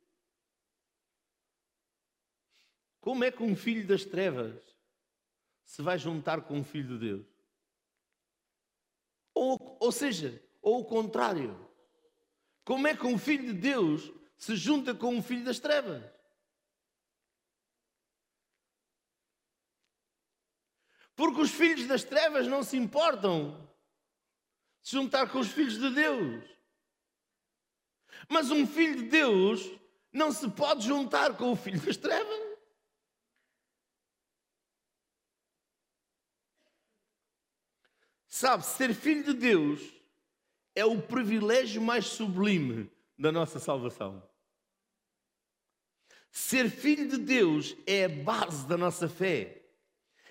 Como 3.00 3.24
é 3.24 3.32
que 3.32 3.42
um 3.42 3.56
filho 3.56 3.88
das 3.88 4.06
trevas 4.06 4.62
se 5.64 5.82
vai 5.82 5.98
juntar 5.98 6.42
com 6.42 6.60
um 6.60 6.64
filho 6.64 6.90
de 6.90 7.06
Deus? 7.06 7.28
Ou, 9.34 9.78
ou 9.80 9.92
seja, 9.92 10.44
ou 10.62 10.82
o 10.82 10.86
contrário. 10.86 11.70
Como 12.64 12.88
é 12.88 12.96
que 12.96 13.08
um 13.08 13.18
filho 13.18 13.54
de 13.54 13.60
Deus 13.60 14.12
se 14.42 14.56
junta 14.56 14.96
com 14.96 15.14
um 15.14 15.22
filho 15.22 15.46
das 15.46 15.60
trevas. 15.60 16.04
Porque 21.16 21.42
os 21.42 21.52
filhos 21.52 21.88
das 21.88 22.04
trevas 22.04 22.48
não 22.48 22.64
se 22.64 22.76
importam 22.76 23.71
se 24.82 24.92
juntar 24.92 25.30
com 25.30 25.40
os 25.40 25.48
filhos 25.48 25.78
de 25.78 25.90
Deus. 25.90 26.44
Mas 28.30 28.52
um 28.52 28.66
filho 28.66 29.04
de 29.04 29.10
Deus 29.10 29.70
não 30.12 30.32
se 30.32 30.50
pode 30.50 30.86
juntar 30.86 31.38
com 31.38 31.52
o 31.52 31.56
filho 31.56 31.80
das 31.82 31.98
trevas. 31.98 32.52
Sabe, 38.28 38.66
ser 38.66 38.94
filho 38.94 39.24
de 39.24 39.34
Deus 39.34 39.82
é 40.74 40.86
o 40.86 41.02
privilégio 41.02 41.82
mais 41.82 42.08
sublime 42.08 42.90
da 43.18 43.32
nossa 43.32 43.60
salvação. 43.60 44.28
Ser 46.32 46.70
filho 46.70 47.10
de 47.10 47.18
Deus 47.18 47.76
é 47.86 48.06
a 48.06 48.10
base 48.10 48.66
da 48.66 48.78
nossa 48.78 49.10
fé, 49.10 49.62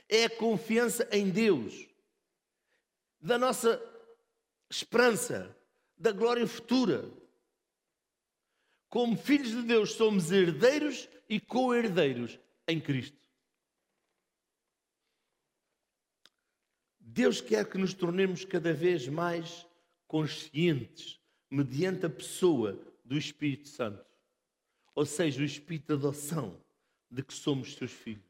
é 0.09 0.25
a 0.25 0.31
confiança 0.31 1.07
em 1.13 1.29
Deus, 1.29 1.87
da 3.21 3.39
nossa 3.39 3.77
esperança, 4.71 5.57
da 5.99 6.13
glória 6.13 6.47
futura. 6.47 7.11
Como 8.89 9.17
filhos 9.17 9.51
de 9.51 9.63
Deus, 9.63 9.93
somos 9.93 10.31
herdeiros 10.31 11.09
e 11.29 11.39
co-herdeiros 11.39 12.39
em 12.67 12.81
Cristo. 12.81 13.19
Deus 16.99 17.41
quer 17.41 17.69
que 17.69 17.77
nos 17.77 17.93
tornemos 17.93 18.45
cada 18.45 18.73
vez 18.73 19.09
mais 19.09 19.67
conscientes, 20.07 21.21
mediante 21.51 22.07
a 22.07 22.11
pessoa 22.11 22.81
do 23.05 23.19
Espírito 23.19 23.69
Santo 23.69 24.11
ou 24.95 25.07
seja, 25.07 25.41
o 25.41 25.45
espírito 25.45 25.87
de 25.87 25.95
adoção 25.95 26.63
de 27.11 27.23
que 27.23 27.33
somos 27.33 27.75
seus 27.75 27.91
filhos. 27.91 28.23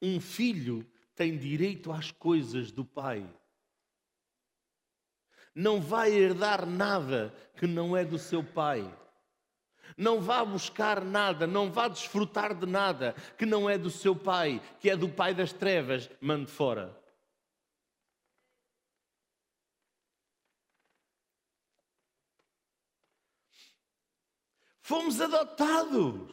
Um 0.00 0.20
filho 0.20 0.90
tem 1.14 1.36
direito 1.36 1.92
às 1.92 2.10
coisas 2.10 2.70
do 2.72 2.84
pai. 2.84 3.28
Não 5.58 5.80
vai 5.80 6.12
herdar 6.12 6.64
nada 6.64 7.34
que 7.56 7.66
não 7.66 7.96
é 7.96 8.04
do 8.04 8.16
seu 8.16 8.44
pai. 8.44 8.96
Não 9.96 10.20
vá 10.20 10.44
buscar 10.44 11.04
nada, 11.04 11.48
não 11.48 11.68
vá 11.68 11.88
desfrutar 11.88 12.54
de 12.54 12.64
nada 12.64 13.12
que 13.36 13.44
não 13.44 13.68
é 13.68 13.76
do 13.76 13.90
seu 13.90 14.14
pai, 14.14 14.62
que 14.78 14.88
é 14.88 14.96
do 14.96 15.08
pai 15.08 15.34
das 15.34 15.52
trevas, 15.52 16.08
mande 16.20 16.48
fora. 16.48 16.96
Fomos 24.80 25.20
adotados. 25.20 26.32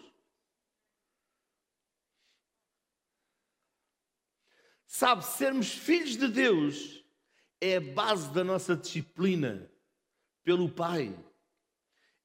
Sabe, 4.86 5.26
sermos 5.26 5.74
filhos 5.74 6.16
de 6.16 6.28
Deus 6.28 7.05
é 7.66 7.78
a 7.78 7.82
base 7.82 8.32
da 8.32 8.44
nossa 8.44 8.76
disciplina 8.76 9.68
pelo 10.44 10.70
Pai. 10.70 11.18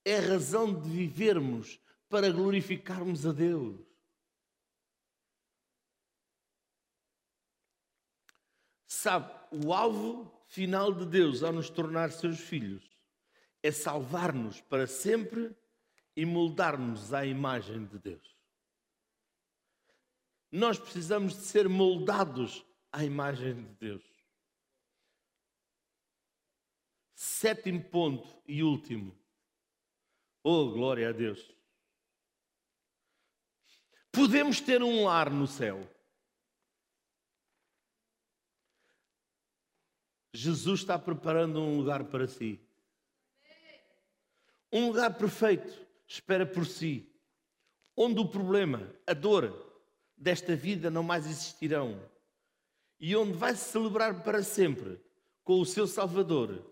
É 0.05 0.19
a 0.19 0.21
razão 0.21 0.79
de 0.79 0.91
vivermos 0.91 1.81
para 2.11 2.31
glorificarmos 2.31 3.27
a 3.27 3.33
Deus. 3.33 3.81
Sabe, 8.87 9.33
o 9.65 9.73
alvo 9.73 10.31
final 10.47 10.93
de 10.93 11.07
Deus 11.07 11.43
ao 11.43 11.53
nos 11.53 11.71
tornar 11.71 12.11
seus 12.11 12.39
filhos 12.39 12.85
é 13.63 13.73
salvar-nos 13.73 14.61
para 14.61 14.87
sempre 14.87 15.57
e 16.15 16.27
moldarmos 16.27 17.15
à 17.15 17.25
imagem 17.25 17.87
de 17.87 17.99
Deus. 17.99 18.37
Nós 20.53 20.79
precisamos 20.79 21.33
de 21.33 21.45
ser 21.45 21.67
moldados 21.67 22.63
à 22.93 23.03
imagem 23.05 23.55
de 23.55 23.75
Deus. 23.77 24.10
Sétimo 27.23 27.85
ponto 27.85 28.35
e 28.49 28.63
último. 28.63 29.15
Oh, 30.43 30.71
glória 30.71 31.11
a 31.11 31.13
Deus. 31.13 31.55
Podemos 34.11 34.59
ter 34.59 34.83
um 34.83 35.05
lar 35.05 35.31
no 35.31 35.47
céu. 35.47 35.87
Jesus 40.33 40.81
está 40.81 40.99
preparando 40.99 41.61
um 41.61 41.77
lugar 41.77 42.05
para 42.05 42.27
si. 42.27 42.59
Um 44.73 44.87
lugar 44.87 45.13
perfeito, 45.19 45.87
espera 46.07 46.47
por 46.47 46.65
si. 46.65 47.07
Onde 47.95 48.19
o 48.19 48.27
problema, 48.27 48.91
a 49.07 49.13
dor 49.13 49.85
desta 50.17 50.57
vida 50.57 50.91
não 50.91 51.03
mais 51.03 51.27
existirão. 51.27 52.03
E 52.99 53.15
onde 53.15 53.35
vai 53.35 53.55
se 53.55 53.71
celebrar 53.71 54.25
para 54.25 54.43
sempre 54.43 54.99
com 55.45 55.61
o 55.61 55.67
seu 55.67 55.87
Salvador 55.87 56.71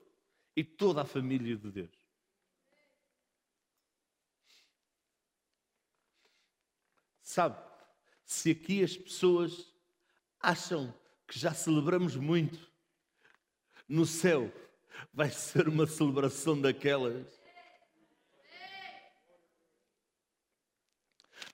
e 0.59 0.65
toda 0.65 1.03
a 1.03 1.05
família 1.05 1.57
de 1.57 1.71
Deus. 1.71 1.97
Sabe, 7.23 7.65
se 8.25 8.51
aqui 8.51 8.83
as 8.83 8.97
pessoas 8.97 9.73
acham 10.41 10.93
que 11.29 11.39
já 11.39 11.55
celebramos 11.55 12.17
muito, 12.17 12.59
no 13.89 14.05
céu 14.05 14.53
vai 15.13 15.31
ser 15.31 15.69
uma 15.69 15.87
celebração 15.87 16.61
daquelas. 16.61 17.41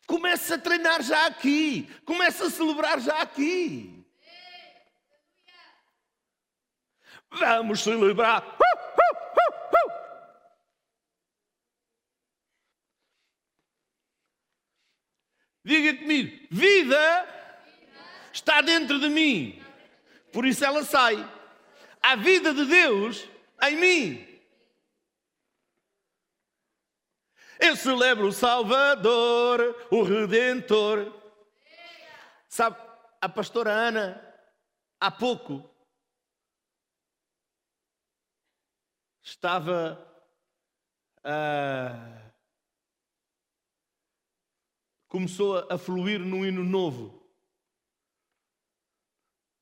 Começa 0.07 0.55
a 0.55 0.59
treinar 0.59 1.03
já 1.03 1.27
aqui, 1.27 1.83
começa 2.07 2.47
a 2.47 2.51
celebrar 2.51 2.99
já 3.03 3.21
aqui. 3.21 4.03
Vamos 7.39 7.83
celebrar. 7.83 8.43
Uh, 8.43 8.75
uh, 8.75 8.85
Diga 15.65 15.94
comigo: 16.05 16.47
vida 16.51 17.29
está 18.33 18.61
dentro 18.61 19.01
de 19.01 19.09
mim, 19.09 19.63
por 20.33 20.47
isso 20.47 20.65
ela 20.65 20.85
sai. 20.85 21.17
A 22.03 22.17
vida 22.17 22.53
de 22.53 22.67
Deus 22.67 23.29
em 23.63 23.77
mim. 23.77 24.35
Eu 27.59 27.77
celebro 27.77 28.27
o 28.27 28.33
Salvador, 28.33 29.87
o 29.91 30.03
Redentor. 30.03 31.13
Sabe, 32.49 32.77
a 33.21 33.29
pastora 33.29 33.73
Ana, 33.73 34.23
há 35.01 35.11
pouco, 35.11 35.69
estava. 39.23 39.99
Uh, 41.25 42.24
começou 45.15 45.59
a 45.71 45.79
fluir 45.79 46.19
num 46.19 46.45
hino 46.45 46.65
novo. 46.65 47.25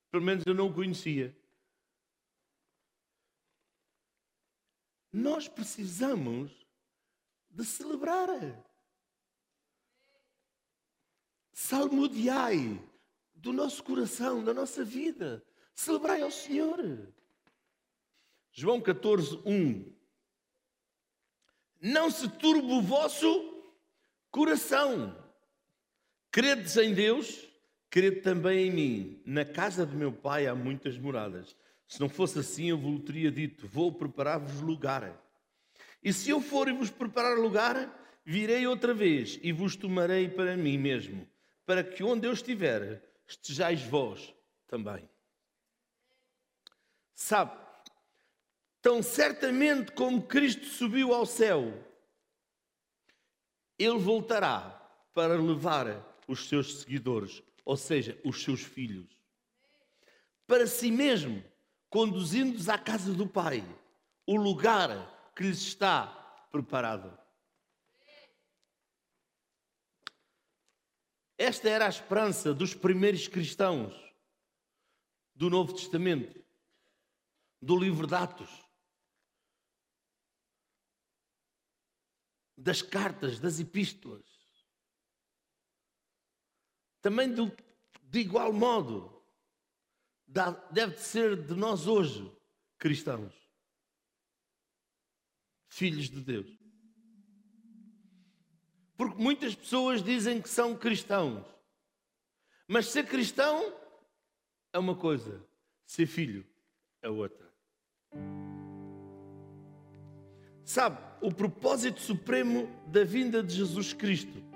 Pelo 0.09 0.23
menos 0.23 0.43
eu 0.47 0.55
não 0.55 0.69
o 0.69 0.73
conhecia. 0.73 1.37
Nós 5.11 5.47
precisamos 5.47 6.65
de 7.51 7.63
celebrar. 7.63 8.27
Salmodiai 11.51 12.81
do 13.35 13.53
nosso 13.53 13.83
coração, 13.83 14.43
da 14.43 14.55
nossa 14.55 14.83
vida. 14.83 15.45
Celebrai 15.75 16.23
ao 16.23 16.31
Senhor. 16.31 17.13
João 18.51 18.81
14, 18.81 19.39
1. 19.45 19.95
Não 21.79 22.09
se 22.09 22.27
turbe 22.39 22.71
o 22.71 22.81
vosso 22.81 23.27
coração. 24.31 25.22
Credes 26.33 26.75
em 26.77 26.95
Deus, 26.95 27.47
crede 27.91 28.21
também 28.21 28.67
em 28.67 28.71
mim. 28.71 29.21
Na 29.23 29.45
casa 29.45 29.85
de 29.85 29.95
meu 29.95 30.11
pai 30.11 30.47
há 30.47 30.55
muitas 30.55 30.97
moradas. 30.97 31.55
Se 31.87 31.99
não 31.99 32.09
fosse 32.09 32.39
assim, 32.39 32.71
eu 32.71 32.77
vos 32.79 33.03
teria 33.03 33.31
dito: 33.31 33.67
Vou 33.67 33.93
preparar-vos 33.93 34.59
lugar. 34.59 35.15
E 36.03 36.11
se 36.11 36.31
eu 36.31 36.41
for 36.41 36.67
e 36.67 36.73
vos 36.73 36.89
preparar 36.89 37.37
lugar, 37.37 37.87
virei 38.25 38.65
outra 38.65 38.95
vez 38.95 39.39
e 39.43 39.51
vos 39.51 39.75
tomarei 39.75 40.27
para 40.27 40.57
mim 40.57 40.75
mesmo, 40.75 41.29
para 41.67 41.83
que 41.83 42.03
onde 42.03 42.27
eu 42.27 42.33
estiver, 42.33 43.03
estejais 43.27 43.83
vós 43.83 44.33
também. 44.65 45.07
Sabe, 47.13 47.55
tão 48.81 49.03
certamente 49.03 49.91
como 49.91 50.23
Cristo 50.23 50.65
subiu 50.65 51.13
ao 51.13 51.27
céu, 51.27 51.71
ele 53.77 53.99
voltará 53.99 54.81
para 55.13 55.39
levar 55.39 56.11
os 56.27 56.47
seus 56.47 56.81
seguidores, 56.81 57.41
ou 57.65 57.77
seja, 57.77 58.19
os 58.23 58.43
seus 58.43 58.61
filhos, 58.61 59.17
para 60.45 60.67
si 60.67 60.91
mesmo, 60.91 61.43
conduzindo-os 61.89 62.69
à 62.69 62.77
casa 62.77 63.13
do 63.13 63.27
Pai, 63.27 63.63
o 64.25 64.35
lugar 64.35 65.31
que 65.35 65.43
lhes 65.43 65.59
está 65.59 66.07
preparado. 66.51 67.17
Esta 71.37 71.69
era 71.69 71.85
a 71.85 71.89
esperança 71.89 72.53
dos 72.53 72.73
primeiros 72.73 73.27
cristãos 73.27 73.93
do 75.35 75.49
Novo 75.49 75.73
Testamento, 75.73 76.43
do 77.61 77.77
livro 77.77 78.05
de 78.05 78.15
Atos, 78.15 78.49
das 82.57 82.81
cartas, 82.81 83.39
das 83.39 83.59
epístolas. 83.59 84.32
Também 87.03 87.29
do, 87.29 87.51
de 88.01 88.19
igual 88.19 88.53
modo, 88.53 89.21
deve 90.71 90.97
ser 90.97 91.35
de 91.35 91.53
nós 91.53 91.85
hoje, 91.85 92.31
cristãos, 92.79 93.33
filhos 95.67 96.09
de 96.09 96.21
Deus. 96.21 96.47
Porque 98.95 99.21
muitas 99.21 99.53
pessoas 99.53 100.01
dizem 100.01 100.41
que 100.41 100.47
são 100.47 100.77
cristãos, 100.77 101.45
mas 102.69 102.85
ser 102.85 103.05
cristão 103.05 103.77
é 104.71 104.79
uma 104.79 104.95
coisa, 104.95 105.45
ser 105.85 106.05
filho 106.05 106.47
é 107.01 107.09
outra. 107.09 107.53
Sabe, 110.63 111.03
o 111.21 111.33
propósito 111.33 111.99
supremo 111.99 112.65
da 112.87 113.03
vinda 113.03 113.43
de 113.43 113.53
Jesus 113.53 113.91
Cristo 113.91 114.52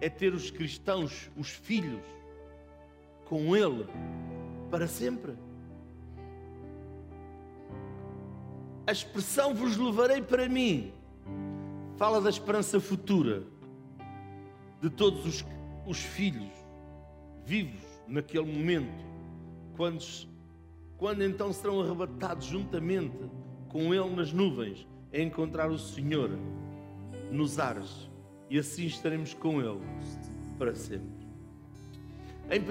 é 0.00 0.08
ter 0.08 0.32
os 0.32 0.50
cristãos, 0.50 1.30
os 1.36 1.50
filhos, 1.50 2.02
com 3.24 3.56
Ele 3.56 3.86
para 4.70 4.86
sempre. 4.86 5.34
A 8.86 8.92
expressão 8.92 9.54
vos 9.54 9.76
levarei 9.76 10.22
para 10.22 10.48
mim 10.48 10.92
fala 11.98 12.20
da 12.20 12.30
esperança 12.30 12.78
futura 12.78 13.42
de 14.80 14.88
todos 14.88 15.26
os, 15.26 15.44
os 15.84 15.98
filhos 15.98 16.48
vivos 17.44 17.82
naquele 18.06 18.46
momento, 18.46 19.04
quando, 19.76 20.04
quando 20.96 21.24
então 21.24 21.52
serão 21.52 21.80
arrebatados 21.80 22.46
juntamente 22.46 23.18
com 23.68 23.92
Ele 23.92 24.14
nas 24.14 24.32
nuvens 24.32 24.86
a 25.12 25.18
encontrar 25.18 25.70
o 25.70 25.78
Senhor 25.78 26.30
nos 27.32 27.58
ares 27.58 28.07
e 28.50 28.58
assim 28.58 28.86
estaremos 28.86 29.34
com 29.34 29.60
Ele 29.60 29.80
para 30.58 30.74
sempre. 30.74 31.18
Em 32.50 32.60
1 32.60 32.64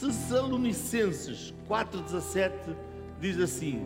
Tessalonicenses 0.00 1.52
4,17 1.68 2.76
diz 3.20 3.38
assim: 3.38 3.82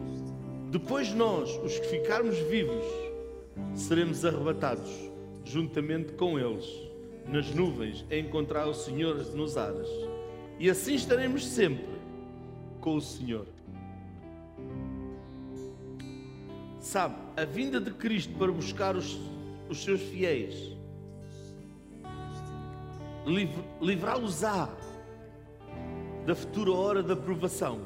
Depois 0.71 1.13
nós, 1.15 1.51
os 1.65 1.79
que 1.79 1.87
ficarmos 1.89 2.37
vivos, 2.51 2.85
seremos 3.75 4.25
arrebatados 4.25 4.91
juntamente 5.45 6.13
com 6.13 6.39
eles 6.39 6.67
nas 7.27 7.51
nuvens 7.55 8.05
a 8.11 8.17
encontrar 8.17 8.67
o 8.67 8.75
Senhor 8.75 9.17
nos 9.35 9.57
ares. 9.57 9.89
E 10.59 10.69
assim 10.69 10.95
estaremos 10.95 11.47
sempre 11.47 11.87
com 12.81 12.97
o 12.97 13.01
Senhor. 13.01 13.47
Sabe, 16.81 17.17
a 17.35 17.47
vinda 17.47 17.81
de 17.81 17.91
Cristo 17.93 18.35
para 18.35 18.53
buscar 18.53 18.95
os, 18.95 19.19
os 19.71 19.83
seus 19.83 20.03
fiéis 20.03 20.74
livrá-los-á 23.81 24.69
da 26.27 26.35
futura 26.35 26.73
hora 26.73 27.03
da 27.03 27.17
provação 27.17 27.81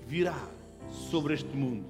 que 0.00 0.06
virá 0.06 0.38
sobre 0.90 1.34
este 1.34 1.56
mundo. 1.56 1.84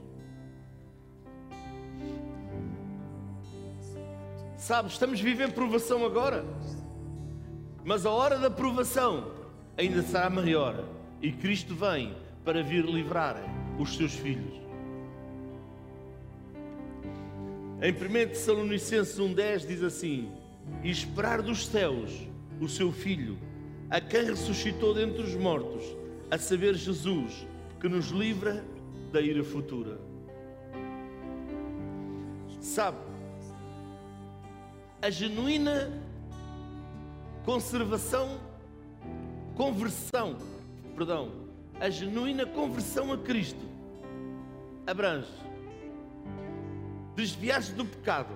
Sabe, 4.56 4.88
estamos 4.88 5.20
vivendo 5.20 5.52
provação 5.52 6.04
agora, 6.04 6.44
mas 7.84 8.04
a 8.04 8.10
hora 8.10 8.38
da 8.38 8.50
provação 8.50 9.30
ainda 9.76 10.02
será 10.02 10.28
maior 10.28 10.96
E 11.20 11.32
Cristo 11.32 11.74
vem 11.74 12.14
para 12.44 12.62
vir 12.62 12.84
livrar 12.84 13.36
os 13.78 13.96
seus 13.96 14.12
filhos. 14.14 14.54
Em 17.82 17.92
1 17.92 18.28
Tessalonicenses 18.28 19.18
1,10 19.18 19.66
diz 19.66 19.82
assim: 19.82 20.30
E 20.82 20.90
esperar 20.90 21.42
dos 21.42 21.66
céus 21.66 22.10
o 22.60 22.68
seu 22.68 22.92
Filho, 22.92 23.38
a 23.90 24.00
quem 24.00 24.24
ressuscitou 24.24 24.94
dentre 24.94 25.22
os 25.22 25.34
mortos, 25.34 25.84
a 26.30 26.38
saber, 26.38 26.74
Jesus, 26.74 27.46
que 27.80 27.88
nos 27.88 28.08
livra 28.08 28.64
da 29.12 29.20
ira 29.20 29.44
futura. 29.44 29.98
Sabe, 32.60 32.98
a 35.00 35.10
genuína 35.10 35.92
conservação, 37.44 38.40
conversão, 39.54 40.36
perdão, 40.96 41.30
a 41.78 41.88
genuína 41.88 42.44
conversão 42.44 43.12
a 43.12 43.18
Cristo 43.18 43.64
abrange 44.86 45.30
desviar-se 47.14 47.72
do 47.72 47.84
pecado, 47.84 48.34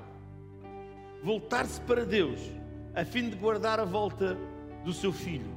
voltar-se 1.22 1.80
para 1.82 2.04
Deus, 2.04 2.40
a 2.94 3.04
fim 3.04 3.30
de 3.30 3.36
guardar 3.36 3.78
a 3.78 3.84
volta 3.84 4.36
do 4.84 4.92
seu 4.92 5.12
filho. 5.12 5.50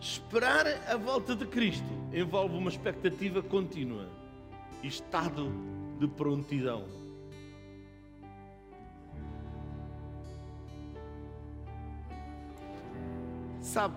Esperar 0.00 0.66
a 0.88 0.96
volta 0.96 1.34
de 1.34 1.46
Cristo 1.46 1.86
envolve 2.12 2.56
uma 2.56 2.68
expectativa 2.68 3.42
contínua 3.42 4.08
e 4.82 4.88
estado 4.88 5.50
de 5.98 6.06
prontidão. 6.06 6.84
Sabe, 13.60 13.96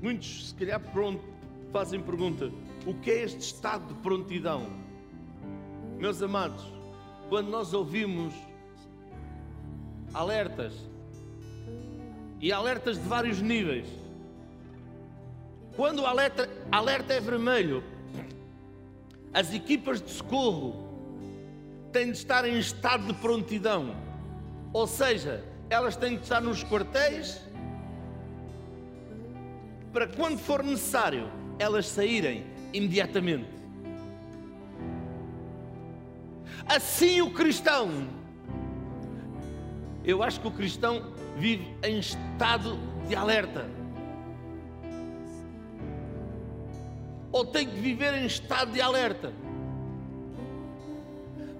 muitos 0.00 0.48
se 0.48 0.54
calhar 0.54 0.80
pronto 0.80 1.22
fazem 1.70 2.00
pergunta: 2.00 2.50
o 2.86 2.94
que 2.94 3.10
é 3.10 3.22
este 3.22 3.40
estado 3.40 3.94
de 3.94 4.00
prontidão? 4.00 4.66
Meus 5.98 6.22
amados, 6.22 6.64
quando 7.28 7.48
nós 7.48 7.72
ouvimos 7.74 8.34
alertas, 10.14 10.72
e 12.40 12.52
alertas 12.52 12.98
de 12.98 13.08
vários 13.08 13.40
níveis, 13.40 13.86
quando 15.76 16.00
o 16.00 16.06
alerta, 16.06 16.48
alerta 16.70 17.14
é 17.14 17.20
vermelho, 17.20 17.82
as 19.32 19.54
equipas 19.54 20.02
de 20.02 20.10
socorro 20.10 20.88
têm 21.92 22.06
de 22.06 22.18
estar 22.18 22.46
em 22.46 22.58
estado 22.58 23.06
de 23.06 23.14
prontidão, 23.14 23.94
ou 24.72 24.86
seja, 24.86 25.44
elas 25.70 25.96
têm 25.96 26.16
de 26.16 26.22
estar 26.22 26.40
nos 26.40 26.62
quartéis 26.62 27.40
para 29.92 30.06
quando 30.06 30.38
for 30.38 30.62
necessário 30.62 31.30
elas 31.58 31.86
saírem 31.86 32.44
imediatamente. 32.72 33.48
Assim 36.66 37.20
o 37.20 37.30
cristão, 37.30 38.08
eu 40.04 40.22
acho 40.22 40.40
que 40.40 40.48
o 40.48 40.50
cristão 40.50 41.12
vive 41.36 41.74
em 41.82 41.98
estado 41.98 42.78
de 43.08 43.14
alerta. 43.14 43.68
Ou 47.30 47.46
tem 47.46 47.66
que 47.66 47.76
viver 47.76 48.14
em 48.14 48.26
estado 48.26 48.72
de 48.72 48.80
alerta. 48.80 49.32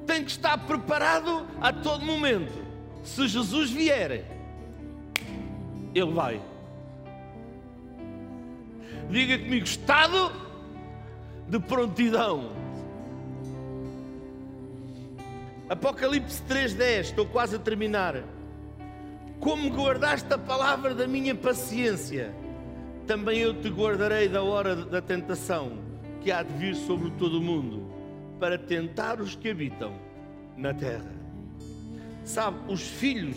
Tem 0.07 0.25
que 0.25 0.31
estar 0.31 0.59
preparado 0.67 1.47
a 1.61 1.73
todo 1.73 2.05
momento. 2.05 2.53
Se 3.03 3.27
Jesus 3.27 3.71
vier, 3.71 4.25
Ele 5.95 6.13
vai. 6.13 6.41
Diga 9.09 9.39
comigo, 9.39 9.65
estado 9.65 10.33
de 11.49 11.59
prontidão. 11.61 12.51
Apocalipse 15.69 16.43
3:10, 16.43 17.01
estou 17.01 17.27
quase 17.27 17.57
a 17.57 17.59
terminar. 17.59 18.23
Como 19.43 19.71
guardaste 19.71 20.33
a 20.33 20.39
palavra 20.39 20.95
da 20.95 21.05
minha 21.05 21.35
paciência, 21.35 22.33
também 23.09 23.41
eu 23.41 23.53
te 23.53 23.69
guardarei 23.69 24.29
da 24.29 24.41
hora 24.41 24.77
da 24.77 25.03
tentação 25.03 25.81
que 26.21 26.31
há 26.31 26.45
de 26.45 26.53
vir 26.53 26.77
sobre 26.77 27.11
todo 27.19 27.41
o 27.41 27.43
mundo, 27.43 27.93
para 28.39 28.57
tentar 28.57 29.21
os 29.21 29.35
que 29.35 29.51
habitam 29.51 29.95
na 30.57 30.73
terra. 30.73 31.13
Sabe, 32.25 32.57
os 32.73 32.83
filhos, 32.83 33.37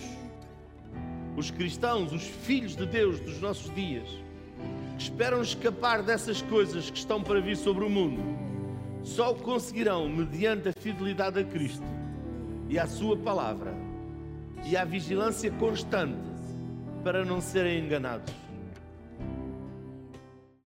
os 1.35 1.49
cristãos, 1.49 2.13
os 2.13 2.21
filhos 2.21 2.75
de 2.75 2.85
Deus 2.85 3.19
dos 3.19 3.41
nossos 3.41 3.73
dias, 3.73 4.07
esperam 4.99 5.41
escapar 5.41 6.03
dessas 6.03 6.39
coisas 6.39 6.87
que 6.87 6.99
estão 6.99 7.23
para 7.23 7.41
vir 7.41 7.57
sobre 7.57 7.83
o 7.83 7.89
mundo, 7.89 8.21
só 9.01 9.31
o 9.31 9.35
conseguirão 9.35 10.07
mediante 10.07 10.69
a 10.69 10.71
fidelidade 10.71 11.39
a 11.39 11.43
Cristo 11.43 11.83
e 12.69 12.77
à 12.77 12.85
Sua 12.85 13.17
palavra 13.17 13.84
e 14.63 14.77
à 14.77 14.85
vigilância 14.85 15.51
constante 15.51 16.17
para 17.03 17.25
não 17.25 17.41
serem 17.41 17.85
enganados. 17.85 18.44